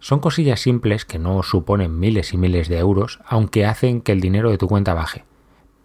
son 0.00 0.18
cosillas 0.18 0.60
simples 0.60 1.04
que 1.04 1.20
no 1.20 1.42
suponen 1.44 2.00
miles 2.00 2.34
y 2.34 2.36
miles 2.36 2.68
de 2.68 2.78
euros, 2.78 3.20
aunque 3.24 3.64
hacen 3.64 4.00
que 4.00 4.10
el 4.10 4.20
dinero 4.20 4.50
de 4.50 4.58
tu 4.58 4.66
cuenta 4.66 4.92
baje. 4.92 5.24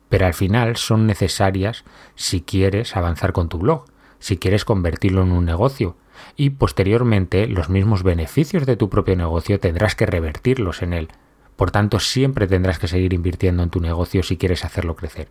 Pero 0.10 0.25
al 0.25 0.34
final 0.34 0.77
son 0.77 1.06
necesarias 1.06 1.86
si 2.15 2.42
quieres 2.42 2.96
avanzar 2.98 3.34
con 3.34 3.50
tu 3.50 3.60
blog, 3.60 3.86
si 4.18 4.38
quieres 4.38 4.65
convertirlo 4.65 5.22
en 5.22 5.32
un 5.32 5.46
negocio, 5.46 5.96
y 6.36 6.51
posteriormente 6.51 7.46
los 7.48 7.70
mismos 7.70 8.01
beneficios 8.01 8.65
de 8.65 8.77
tu 8.77 8.89
propio 8.89 9.15
negocio 9.15 9.60
tendrás 9.60 9.96
que 9.96 10.08
revertirlos 10.08 10.82
en 10.82 10.94
él. 10.94 11.10
Por 11.56 11.70
tanto, 11.70 12.00
siempre 12.00 12.48
tendrás 12.48 12.80
que 12.80 12.88
seguir 12.88 13.13
invirtiendo 13.13 13.62
en 13.62 13.70
tu 13.70 13.80
negocio 13.80 14.24
si 14.24 14.38
quieres 14.38 14.65
hacerlo 14.65 14.96
crecer. 14.96 15.30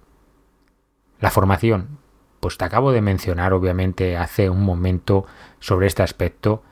La 1.21 1.31
formación, 1.31 1.99
pues 2.45 2.59
te 2.59 2.67
acabo 2.67 2.93
de 2.93 3.01
mencionar 3.01 3.55
obviamente 3.55 4.19
hace 4.19 4.51
un 4.51 4.63
momento 4.65 5.25
sobre 5.61 5.87
este 5.87 6.03
aspecto 6.03 6.63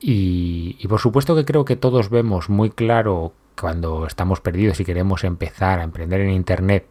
y, 0.00 0.86
por 0.88 1.00
supuesto 1.00 1.36
que 1.36 1.44
creo 1.44 1.66
que 1.66 1.76
todos 1.76 2.08
vemos 2.08 2.48
muy 2.48 2.70
claro 2.70 3.34
cuando 3.60 4.06
estamos 4.06 4.40
perdidos 4.40 4.80
y 4.80 4.86
queremos 4.86 5.24
empezar 5.24 5.80
a 5.80 5.82
emprender 5.82 6.22
en 6.22 6.30
Internet 6.30 6.86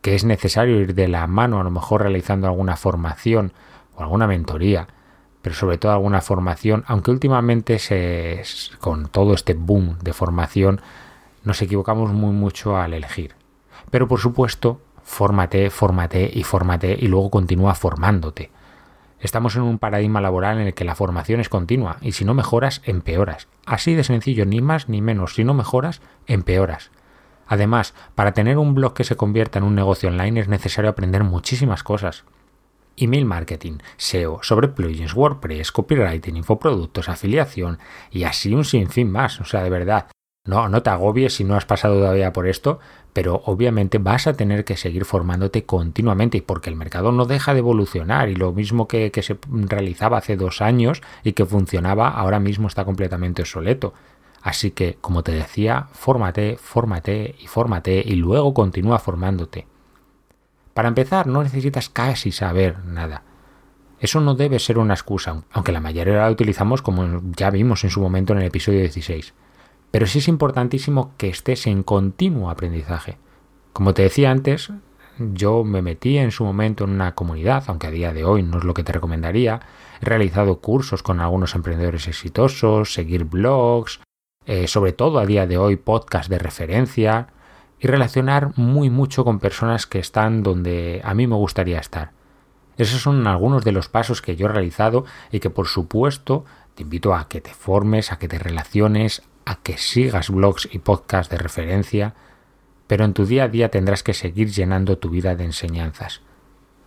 que 0.00 0.14
es 0.14 0.24
necesario 0.24 0.80
ir 0.80 0.94
de 0.94 1.06
la 1.06 1.26
mano, 1.26 1.60
a 1.60 1.64
lo 1.64 1.70
mejor 1.70 2.00
realizando 2.00 2.46
alguna 2.46 2.76
formación 2.76 3.52
o 3.94 4.00
alguna 4.02 4.26
mentoría, 4.26 4.88
pero 5.42 5.54
sobre 5.54 5.76
todo 5.76 5.92
alguna 5.92 6.22
formación, 6.22 6.82
aunque 6.86 7.10
últimamente 7.10 7.78
se, 7.78 8.42
con 8.80 9.08
todo 9.08 9.34
este 9.34 9.52
boom 9.52 9.98
de 9.98 10.14
formación 10.14 10.80
nos 11.44 11.60
equivocamos 11.60 12.10
muy 12.10 12.32
mucho 12.32 12.78
al 12.78 12.94
elegir. 12.94 13.34
Pero 13.90 14.08
por 14.08 14.18
supuesto 14.18 14.80
fórmate, 15.06 15.70
fórmate 15.70 16.28
y 16.34 16.42
fórmate 16.42 16.96
y 16.98 17.06
luego 17.06 17.30
continúa 17.30 17.74
formándote. 17.74 18.50
Estamos 19.20 19.56
en 19.56 19.62
un 19.62 19.78
paradigma 19.78 20.20
laboral 20.20 20.58
en 20.58 20.66
el 20.66 20.74
que 20.74 20.84
la 20.84 20.96
formación 20.96 21.40
es 21.40 21.48
continua 21.48 21.96
y 22.02 22.12
si 22.12 22.24
no 22.24 22.34
mejoras, 22.34 22.82
empeoras. 22.84 23.48
Así 23.64 23.94
de 23.94 24.04
sencillo, 24.04 24.44
ni 24.44 24.60
más 24.60 24.88
ni 24.88 25.00
menos. 25.00 25.34
Si 25.34 25.44
no 25.44 25.54
mejoras, 25.54 26.02
empeoras. 26.26 26.90
Además, 27.46 27.94
para 28.14 28.32
tener 28.32 28.58
un 28.58 28.74
blog 28.74 28.92
que 28.94 29.04
se 29.04 29.16
convierta 29.16 29.58
en 29.58 29.64
un 29.64 29.76
negocio 29.76 30.08
online 30.08 30.40
es 30.40 30.48
necesario 30.48 30.90
aprender 30.90 31.22
muchísimas 31.22 31.82
cosas. 31.84 32.24
Email 32.96 33.24
marketing, 33.24 33.78
SEO, 33.96 34.40
sobre 34.42 34.68
plugins, 34.68 35.14
WordPress, 35.14 35.70
copywriting, 35.70 36.36
infoproductos, 36.36 37.08
afiliación 37.08 37.78
y 38.10 38.24
así 38.24 38.52
un 38.52 38.64
sinfín 38.64 39.10
más. 39.10 39.40
O 39.40 39.44
sea, 39.44 39.62
de 39.62 39.70
verdad, 39.70 40.08
no, 40.46 40.68
no 40.68 40.82
te 40.82 40.90
agobies 40.90 41.34
si 41.34 41.44
no 41.44 41.56
has 41.56 41.66
pasado 41.66 41.96
todavía 41.96 42.32
por 42.32 42.46
esto, 42.46 42.78
pero 43.12 43.42
obviamente 43.46 43.98
vas 43.98 44.26
a 44.26 44.34
tener 44.34 44.64
que 44.64 44.76
seguir 44.76 45.04
formándote 45.04 45.64
continuamente 45.64 46.42
porque 46.42 46.70
el 46.70 46.76
mercado 46.76 47.12
no 47.12 47.24
deja 47.24 47.54
de 47.54 47.60
evolucionar 47.60 48.28
y 48.28 48.36
lo 48.36 48.52
mismo 48.52 48.86
que, 48.86 49.10
se 49.22 49.38
realizaba 49.50 50.18
hace 50.18 50.36
dos 50.36 50.60
años 50.60 51.02
y 51.24 51.32
que 51.32 51.46
funcionaba 51.46 52.10
ahora 52.10 52.40
mismo 52.40 52.68
está 52.68 52.84
completamente 52.84 53.42
obsoleto. 53.42 53.94
Así 54.42 54.70
que, 54.70 54.98
como 55.00 55.22
te 55.22 55.32
decía, 55.32 55.88
fórmate, 55.92 56.56
fórmate 56.60 57.34
y 57.40 57.46
fórmate 57.46 58.02
y 58.06 58.16
luego 58.16 58.54
continúa 58.54 58.98
formándote. 58.98 59.66
Para 60.74 60.88
empezar, 60.88 61.26
no 61.26 61.42
necesitas 61.42 61.88
casi 61.88 62.32
saber 62.32 62.84
nada. 62.84 63.22
Eso 63.98 64.20
no 64.20 64.34
debe 64.34 64.58
ser 64.58 64.78
una 64.78 64.94
excusa, 64.94 65.42
aunque 65.52 65.72
la 65.72 65.80
mayoría 65.80 66.18
la 66.18 66.30
utilizamos 66.30 66.82
como 66.82 67.22
ya 67.34 67.50
vimos 67.50 67.82
en 67.82 67.90
su 67.90 68.00
momento 68.00 68.34
en 68.34 68.40
el 68.40 68.46
episodio 68.46 68.80
16. 68.80 69.32
Pero 69.90 70.06
sí 70.06 70.18
es 70.18 70.28
importantísimo 70.28 71.12
que 71.16 71.28
estés 71.28 71.66
en 71.66 71.82
continuo 71.82 72.50
aprendizaje. 72.50 73.18
Como 73.72 73.94
te 73.94 74.02
decía 74.02 74.30
antes, 74.30 74.72
yo 75.18 75.64
me 75.64 75.82
metí 75.82 76.18
en 76.18 76.30
su 76.30 76.44
momento 76.44 76.84
en 76.84 76.90
una 76.90 77.14
comunidad, 77.14 77.64
aunque 77.68 77.86
a 77.86 77.90
día 77.90 78.12
de 78.12 78.24
hoy 78.24 78.42
no 78.42 78.58
es 78.58 78.64
lo 78.64 78.74
que 78.74 78.84
te 78.84 78.92
recomendaría. 78.92 79.60
He 80.00 80.04
realizado 80.04 80.60
cursos 80.60 81.02
con 81.02 81.20
algunos 81.20 81.54
emprendedores 81.54 82.06
exitosos, 82.08 82.92
seguir 82.92 83.24
blogs, 83.24 84.00
eh, 84.44 84.68
sobre 84.68 84.92
todo 84.92 85.18
a 85.18 85.26
día 85.26 85.46
de 85.46 85.58
hoy 85.58 85.76
podcast 85.76 86.28
de 86.28 86.38
referencia 86.38 87.28
y 87.80 87.86
relacionar 87.86 88.52
muy 88.56 88.90
mucho 88.90 89.24
con 89.24 89.38
personas 89.38 89.86
que 89.86 89.98
están 89.98 90.42
donde 90.42 91.00
a 91.04 91.14
mí 91.14 91.26
me 91.26 91.36
gustaría 91.36 91.78
estar. 91.78 92.12
Esos 92.76 93.00
son 93.00 93.26
algunos 93.26 93.64
de 93.64 93.72
los 93.72 93.88
pasos 93.88 94.20
que 94.20 94.36
yo 94.36 94.46
he 94.46 94.52
realizado 94.52 95.04
y 95.30 95.40
que 95.40 95.50
por 95.50 95.66
supuesto 95.66 96.44
te 96.74 96.82
invito 96.82 97.14
a 97.14 97.28
que 97.28 97.40
te 97.40 97.54
formes, 97.54 98.12
a 98.12 98.18
que 98.18 98.28
te 98.28 98.38
relaciones, 98.38 99.22
a 99.46 99.56
que 99.62 99.78
sigas 99.78 100.28
blogs 100.28 100.68
y 100.70 100.80
podcasts 100.80 101.30
de 101.30 101.38
referencia, 101.38 102.14
pero 102.86 103.04
en 103.04 103.14
tu 103.14 103.24
día 103.24 103.44
a 103.44 103.48
día 103.48 103.70
tendrás 103.70 104.02
que 104.02 104.12
seguir 104.12 104.50
llenando 104.50 104.98
tu 104.98 105.08
vida 105.08 105.34
de 105.34 105.44
enseñanzas. 105.44 106.20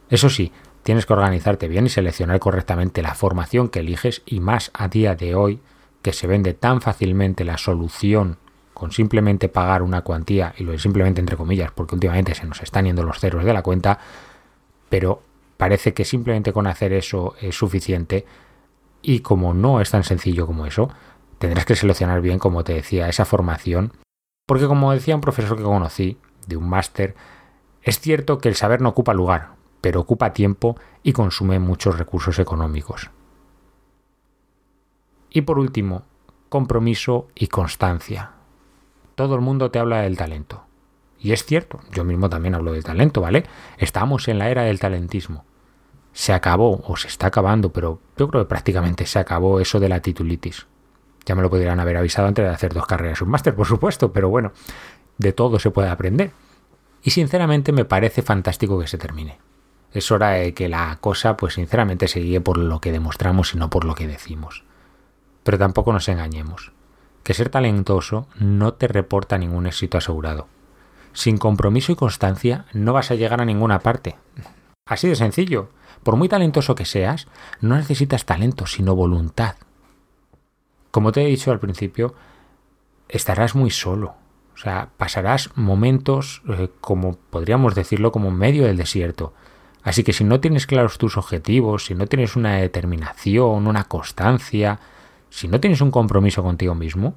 Eso 0.09 0.29
sí, 0.29 0.51
tienes 0.83 1.05
que 1.05 1.13
organizarte 1.13 1.67
bien 1.67 1.87
y 1.87 1.89
seleccionar 1.89 2.39
correctamente 2.39 3.01
la 3.01 3.15
formación 3.15 3.69
que 3.69 3.79
eliges 3.79 4.21
y 4.25 4.39
más 4.39 4.71
a 4.73 4.87
día 4.87 5.15
de 5.15 5.35
hoy 5.35 5.59
que 6.01 6.13
se 6.13 6.27
vende 6.27 6.53
tan 6.53 6.81
fácilmente 6.81 7.43
la 7.43 7.57
solución 7.57 8.37
con 8.73 8.91
simplemente 8.91 9.49
pagar 9.49 9.81
una 9.81 10.03
cuantía, 10.03 10.53
y 10.57 10.63
lo 10.63 10.71
de 10.71 10.79
simplemente 10.79 11.19
entre 11.19 11.35
comillas, 11.35 11.71
porque 11.71 11.95
últimamente 11.95 12.33
se 12.33 12.45
nos 12.45 12.61
están 12.61 12.85
yendo 12.85 13.03
los 13.03 13.19
ceros 13.19 13.43
de 13.43 13.53
la 13.53 13.61
cuenta, 13.61 13.99
pero 14.87 15.21
parece 15.57 15.93
que 15.93 16.05
simplemente 16.05 16.53
con 16.53 16.65
hacer 16.65 16.93
eso 16.93 17.35
es 17.41 17.55
suficiente 17.55 18.25
y 19.01 19.19
como 19.19 19.53
no 19.53 19.81
es 19.81 19.91
tan 19.91 20.05
sencillo 20.05 20.47
como 20.47 20.65
eso, 20.65 20.89
tendrás 21.39 21.65
que 21.65 21.75
seleccionar 21.75 22.21
bien, 22.21 22.37
como 22.37 22.63
te 22.63 22.73
decía, 22.73 23.09
esa 23.09 23.25
formación, 23.25 23.93
porque 24.45 24.67
como 24.67 24.91
decía 24.91 25.15
un 25.15 25.21
profesor 25.21 25.57
que 25.57 25.63
conocí, 25.63 26.17
de 26.47 26.57
un 26.57 26.69
máster, 26.69 27.15
es 27.81 27.99
cierto 27.99 28.37
que 28.37 28.49
el 28.49 28.55
saber 28.55 28.81
no 28.81 28.89
ocupa 28.89 29.13
lugar, 29.13 29.53
pero 29.81 30.01
ocupa 30.01 30.33
tiempo 30.33 30.75
y 31.01 31.13
consume 31.13 31.59
muchos 31.59 31.97
recursos 31.97 32.37
económicos. 32.39 33.09
Y 35.29 35.41
por 35.41 35.59
último, 35.59 36.03
compromiso 36.49 37.27
y 37.35 37.47
constancia. 37.47 38.31
Todo 39.15 39.35
el 39.35 39.41
mundo 39.41 39.71
te 39.71 39.79
habla 39.79 40.01
del 40.01 40.17
talento. 40.17 40.63
Y 41.19 41.33
es 41.33 41.45
cierto, 41.45 41.79
yo 41.91 42.03
mismo 42.03 42.29
también 42.29 42.55
hablo 42.55 42.71
del 42.71 42.83
talento, 42.83 43.21
¿vale? 43.21 43.45
Estamos 43.77 44.27
en 44.27 44.39
la 44.39 44.49
era 44.49 44.63
del 44.63 44.79
talentismo. 44.79 45.45
Se 46.13 46.33
acabó, 46.33 46.81
o 46.85 46.97
se 46.97 47.07
está 47.07 47.27
acabando, 47.27 47.71
pero 47.71 47.99
yo 48.17 48.27
creo 48.29 48.43
que 48.43 48.49
prácticamente 48.49 49.05
se 49.05 49.19
acabó 49.19 49.59
eso 49.59 49.79
de 49.79 49.89
la 49.89 49.99
titulitis. 49.99 50.65
Ya 51.29 51.35
me 51.35 51.43
lo 51.43 51.51
podrían 51.51 51.79
haber 51.79 51.95
avisado 51.95 52.27
antes 52.27 52.43
de 52.43 52.49
hacer 52.49 52.73
dos 52.73 52.87
carreras 52.87 53.21
y 53.21 53.23
un 53.23 53.29
máster, 53.29 53.53
por 53.53 53.67
supuesto, 53.67 54.11
pero 54.11 54.29
bueno, 54.29 54.51
de 55.19 55.31
todo 55.31 55.59
se 55.59 55.69
puede 55.69 55.87
aprender. 55.87 56.31
Y 57.03 57.11
sinceramente 57.11 57.71
me 57.71 57.85
parece 57.85 58.23
fantástico 58.23 58.79
que 58.79 58.87
se 58.87 58.97
termine. 58.97 59.37
Es 59.93 60.09
hora 60.09 60.29
de 60.31 60.55
que 60.55 60.67
la 60.69 60.97
cosa, 60.99 61.37
pues 61.37 61.53
sinceramente, 61.53 62.07
se 62.07 62.19
guíe 62.19 62.41
por 62.41 62.57
lo 62.57 62.81
que 62.81 62.91
demostramos 62.91 63.53
y 63.53 63.59
no 63.59 63.69
por 63.69 63.85
lo 63.85 63.93
que 63.93 64.07
decimos. 64.07 64.63
Pero 65.43 65.59
tampoco 65.59 65.93
nos 65.93 66.09
engañemos, 66.09 66.71
que 67.21 67.35
ser 67.35 67.49
talentoso 67.49 68.25
no 68.39 68.73
te 68.73 68.87
reporta 68.87 69.37
ningún 69.37 69.67
éxito 69.67 69.99
asegurado. 69.99 70.47
Sin 71.13 71.37
compromiso 71.37 71.91
y 71.91 71.95
constancia 71.95 72.65
no 72.73 72.91
vas 72.91 73.11
a 73.11 73.15
llegar 73.15 73.39
a 73.39 73.45
ninguna 73.45 73.81
parte. 73.81 74.15
Así 74.87 75.07
de 75.07 75.15
sencillo. 75.15 75.69
Por 76.01 76.15
muy 76.15 76.27
talentoso 76.27 76.73
que 76.73 76.85
seas, 76.85 77.27
no 77.61 77.75
necesitas 77.75 78.25
talento, 78.25 78.65
sino 78.65 78.95
voluntad. 78.95 79.57
Como 80.91 81.11
te 81.11 81.21
he 81.21 81.27
dicho 81.27 81.51
al 81.51 81.59
principio, 81.59 82.15
estarás 83.07 83.55
muy 83.55 83.71
solo. 83.71 84.15
O 84.53 84.57
sea, 84.57 84.89
pasarás 84.97 85.51
momentos, 85.55 86.41
eh, 86.49 86.69
como 86.81 87.17
podríamos 87.29 87.75
decirlo, 87.75 88.11
como 88.11 88.31
medio 88.31 88.65
del 88.65 88.77
desierto. 88.77 89.33
Así 89.83 90.03
que 90.03 90.13
si 90.13 90.23
no 90.23 90.39
tienes 90.39 90.67
claros 90.67 90.97
tus 90.97 91.17
objetivos, 91.17 91.85
si 91.85 91.95
no 91.95 92.07
tienes 92.07 92.35
una 92.35 92.57
determinación, 92.57 93.67
una 93.67 93.85
constancia, 93.85 94.79
si 95.29 95.47
no 95.47 95.59
tienes 95.59 95.81
un 95.81 95.91
compromiso 95.91 96.43
contigo 96.43 96.75
mismo, 96.75 97.15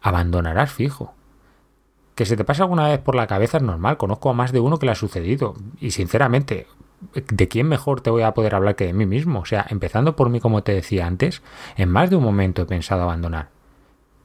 abandonarás 0.00 0.72
fijo. 0.72 1.14
Que 2.14 2.24
se 2.24 2.36
te 2.36 2.44
pase 2.44 2.62
alguna 2.62 2.88
vez 2.88 3.00
por 3.00 3.14
la 3.14 3.26
cabeza 3.26 3.58
es 3.58 3.62
normal, 3.62 3.98
conozco 3.98 4.30
a 4.30 4.32
más 4.34 4.52
de 4.52 4.60
uno 4.60 4.78
que 4.78 4.86
le 4.86 4.92
ha 4.92 4.96
sucedido. 4.96 5.54
Y 5.80 5.90
sinceramente, 5.90 6.66
¿de 7.14 7.48
quién 7.48 7.68
mejor 7.68 8.00
te 8.00 8.10
voy 8.10 8.22
a 8.22 8.34
poder 8.34 8.54
hablar 8.54 8.76
que 8.76 8.86
de 8.86 8.92
mí 8.92 9.06
mismo? 9.06 9.40
O 9.40 9.44
sea, 9.44 9.66
empezando 9.68 10.16
por 10.16 10.30
mí, 10.30 10.40
como 10.40 10.62
te 10.62 10.72
decía 10.72 11.06
antes, 11.06 11.42
en 11.76 11.88
más 11.88 12.10
de 12.10 12.16
un 12.16 12.24
momento 12.24 12.62
he 12.62 12.66
pensado 12.66 13.02
abandonar. 13.02 13.50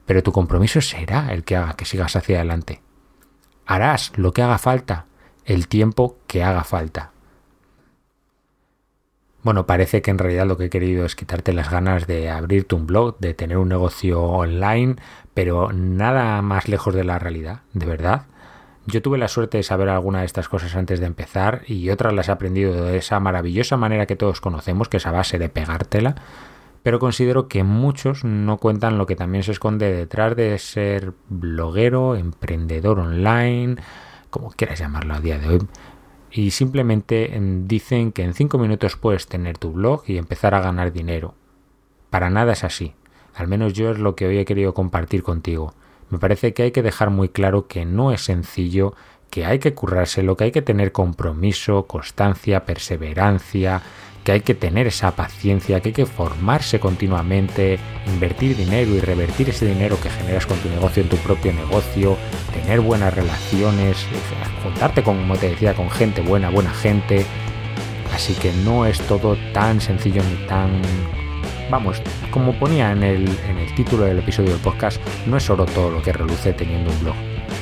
Pero 0.05 0.23
tu 0.23 0.31
compromiso 0.31 0.81
será 0.81 1.33
el 1.33 1.43
que 1.43 1.55
haga 1.55 1.73
que 1.73 1.85
sigas 1.85 2.15
hacia 2.15 2.37
adelante. 2.37 2.81
Harás 3.65 4.11
lo 4.17 4.33
que 4.33 4.41
haga 4.41 4.57
falta, 4.57 5.05
el 5.45 5.67
tiempo 5.67 6.17
que 6.27 6.43
haga 6.43 6.63
falta. 6.63 7.11
Bueno, 9.43 9.65
parece 9.65 10.01
que 10.01 10.09
en 10.09 10.19
realidad 10.19 10.47
lo 10.47 10.57
que 10.57 10.65
he 10.65 10.69
querido 10.69 11.05
es 11.05 11.15
quitarte 11.15 11.51
las 11.51 11.69
ganas 11.69 12.07
de 12.07 12.29
abrirte 12.29 12.75
un 12.75 12.87
blog, 12.87 13.19
de 13.19 13.33
tener 13.33 13.57
un 13.57 13.67
negocio 13.67 14.21
online, 14.23 14.95
pero 15.33 15.73
nada 15.73 16.41
más 16.41 16.69
lejos 16.69 16.95
de 16.95 17.03
la 17.03 17.19
realidad, 17.19 17.61
de 17.73 17.85
verdad. 17.85 18.27
Yo 18.85 19.01
tuve 19.01 19.17
la 19.17 19.29
suerte 19.29 19.57
de 19.57 19.63
saber 19.63 19.87
alguna 19.89 20.19
de 20.19 20.25
estas 20.25 20.49
cosas 20.49 20.75
antes 20.75 20.99
de 20.99 21.05
empezar 21.05 21.61
y 21.67 21.89
otras 21.89 22.13
las 22.13 22.27
he 22.27 22.31
aprendido 22.33 22.85
de 22.85 22.97
esa 22.97 23.19
maravillosa 23.19 23.77
manera 23.77 24.05
que 24.05 24.17
todos 24.17 24.41
conocemos, 24.41 24.89
que 24.89 24.97
es 24.97 25.07
a 25.07 25.11
base 25.11 25.39
de 25.39 25.47
pegártela, 25.47 26.15
pero 26.83 26.99
considero 26.99 27.47
que 27.47 27.63
muchos 27.63 28.25
no 28.25 28.57
cuentan 28.57 28.97
lo 28.97 29.05
que 29.05 29.15
también 29.15 29.43
se 29.43 29.53
esconde 29.53 29.93
detrás 29.93 30.35
de 30.35 30.59
ser 30.59 31.13
bloguero, 31.29 32.15
emprendedor 32.15 32.99
online, 32.99 33.77
como 34.29 34.51
quieras 34.51 34.79
llamarlo 34.79 35.13
a 35.13 35.21
día 35.21 35.39
de 35.39 35.47
hoy, 35.47 35.59
y 36.29 36.51
simplemente 36.51 37.37
em, 37.37 37.67
dicen 37.67 38.11
que 38.11 38.23
en 38.23 38.33
cinco 38.33 38.57
minutos 38.57 38.97
puedes 38.97 39.27
tener 39.27 39.57
tu 39.57 39.71
blog 39.71 40.03
y 40.07 40.17
empezar 40.17 40.55
a 40.55 40.59
ganar 40.59 40.91
dinero. 40.91 41.35
Para 42.09 42.29
nada 42.29 42.51
es 42.51 42.65
así. 42.65 42.95
Al 43.33 43.47
menos 43.47 43.73
yo 43.73 43.91
es 43.91 43.99
lo 43.99 44.15
que 44.15 44.27
hoy 44.27 44.37
he 44.37 44.45
querido 44.45 44.73
compartir 44.73 45.23
contigo. 45.23 45.73
Me 46.09 46.19
parece 46.19 46.53
que 46.53 46.63
hay 46.63 46.71
que 46.71 46.81
dejar 46.81 47.09
muy 47.09 47.29
claro 47.29 47.67
que 47.67 47.85
no 47.85 48.11
es 48.11 48.21
sencillo, 48.25 48.93
que 49.29 49.45
hay 49.45 49.59
que 49.59 49.73
currárselo, 49.73 50.37
que 50.37 50.45
hay 50.45 50.51
que 50.51 50.61
tener 50.61 50.91
compromiso, 50.91 51.87
constancia, 51.87 52.65
perseverancia, 52.65 53.81
que 54.23 54.31
hay 54.31 54.41
que 54.41 54.53
tener 54.53 54.87
esa 54.87 55.15
paciencia, 55.15 55.79
que 55.81 55.89
hay 55.89 55.93
que 55.93 56.05
formarse 56.05 56.79
continuamente, 56.79 57.79
invertir 58.07 58.55
dinero 58.55 58.91
y 58.91 58.99
revertir 58.99 59.49
ese 59.49 59.65
dinero 59.65 59.97
que 60.01 60.09
generas 60.09 60.45
con 60.45 60.57
tu 60.59 60.69
negocio 60.69 61.03
en 61.03 61.09
tu 61.09 61.17
propio 61.17 61.51
negocio, 61.51 62.17
tener 62.53 62.79
buenas 62.79 63.13
relaciones, 63.13 64.05
juntarte 64.63 65.03
con, 65.03 65.17
como 65.17 65.35
te 65.35 65.49
decía, 65.49 65.73
con 65.73 65.89
gente 65.89 66.21
buena, 66.21 66.49
buena 66.49 66.71
gente. 66.71 67.25
Así 68.13 68.33
que 68.35 68.53
no 68.63 68.85
es 68.85 68.99
todo 69.07 69.35
tan 69.53 69.81
sencillo 69.81 70.21
ni 70.23 70.47
tan... 70.47 70.81
Vamos, 71.69 72.01
como 72.31 72.53
ponía 72.53 72.91
en 72.91 73.03
el, 73.03 73.27
en 73.49 73.57
el 73.57 73.73
título 73.75 74.03
del 74.03 74.19
episodio 74.19 74.51
del 74.51 74.59
podcast, 74.59 75.01
no 75.25 75.37
es 75.37 75.49
oro 75.49 75.65
todo 75.65 75.89
lo 75.89 76.01
que 76.01 76.13
reluce 76.13 76.53
teniendo 76.53 76.91
un 76.91 76.99
blog. 76.99 77.15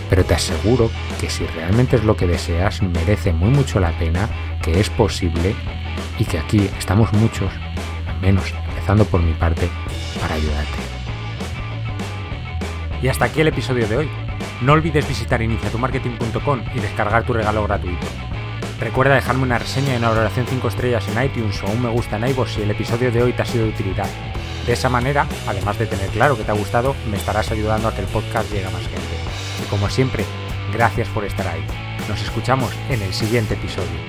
Pero 0.10 0.26
te 0.26 0.34
aseguro 0.34 0.90
que 1.20 1.30
si 1.30 1.46
realmente 1.46 1.96
es 1.96 2.04
lo 2.04 2.16
que 2.16 2.28
deseas, 2.28 2.82
merece 2.82 3.32
muy 3.32 3.50
mucho 3.50 3.80
la 3.80 3.92
pena, 3.98 4.30
que 4.62 4.80
es 4.80 4.90
posible 4.90 5.56
y 6.20 6.26
que 6.26 6.40
aquí 6.40 6.70
estamos 6.78 7.12
muchos, 7.14 7.52
al 8.08 8.20
menos 8.22 8.54
empezando 8.70 9.06
por 9.06 9.22
mi 9.22 9.34
parte, 9.34 9.70
para 10.20 10.36
ayudarte. 10.36 10.78
Y 13.02 13.08
hasta 13.08 13.26
aquí 13.26 13.42
el 13.42 13.48
episodio 13.48 13.88
de 13.88 13.98
hoy. 13.98 14.10
No 14.62 14.74
olvides 14.74 15.08
visitar 15.08 15.42
iniciatumarketing.com 15.42 16.62
y 16.76 16.80
descargar 16.80 17.24
tu 17.24 17.34
regalo 17.34 17.64
gratuito. 17.64 18.06
Recuerda 18.82 19.13
dejarme 19.13 19.44
una 19.44 19.60
reseña 19.60 19.94
y 19.94 19.98
una 19.98 20.10
valoración 20.10 20.48
5 20.50 20.67
estrellas 20.67 21.08
en 21.08 21.24
iTunes 21.24 21.62
o 21.62 21.67
un 21.67 21.84
me 21.84 21.89
gusta 21.89 22.15
en 22.15 22.28
iVoox 22.30 22.56
si 22.56 22.63
el 22.63 22.72
episodio 22.72 23.12
de 23.12 23.22
hoy 23.22 23.32
te 23.32 23.44
ha 23.44 23.46
sido 23.46 23.65
de 23.65 23.70
utilidad. 23.70 24.10
De 24.65 24.74
esa 24.74 24.89
manera, 24.89 25.28
además 25.48 25.78
de 25.78 25.86
tener 25.86 26.10
claro 26.10 26.36
que 26.36 26.44
te 26.44 26.50
ha 26.50 26.56
gustado, 26.56 26.96
me 27.08 27.17
estarás 27.17 27.52
ayudando 27.52 27.88
a 27.88 27.94
que 27.94 28.02
el 28.02 28.08
podcast 28.08 28.52
llegue 28.52 28.65
a 28.65 28.72
más 28.72 28.82
gente. 28.82 29.15
Y 29.63 29.70
como 29.70 29.88
siempre, 29.88 30.26
gracias 30.74 31.08
por 31.10 31.24
estar 31.26 31.48
ahí. 31.48 31.63
Nos 32.10 32.24
escuchamos 32.24 32.72
en 32.89 33.04
el 33.04 33.13
siguiente 33.13 33.54
episodio. 33.54 34.00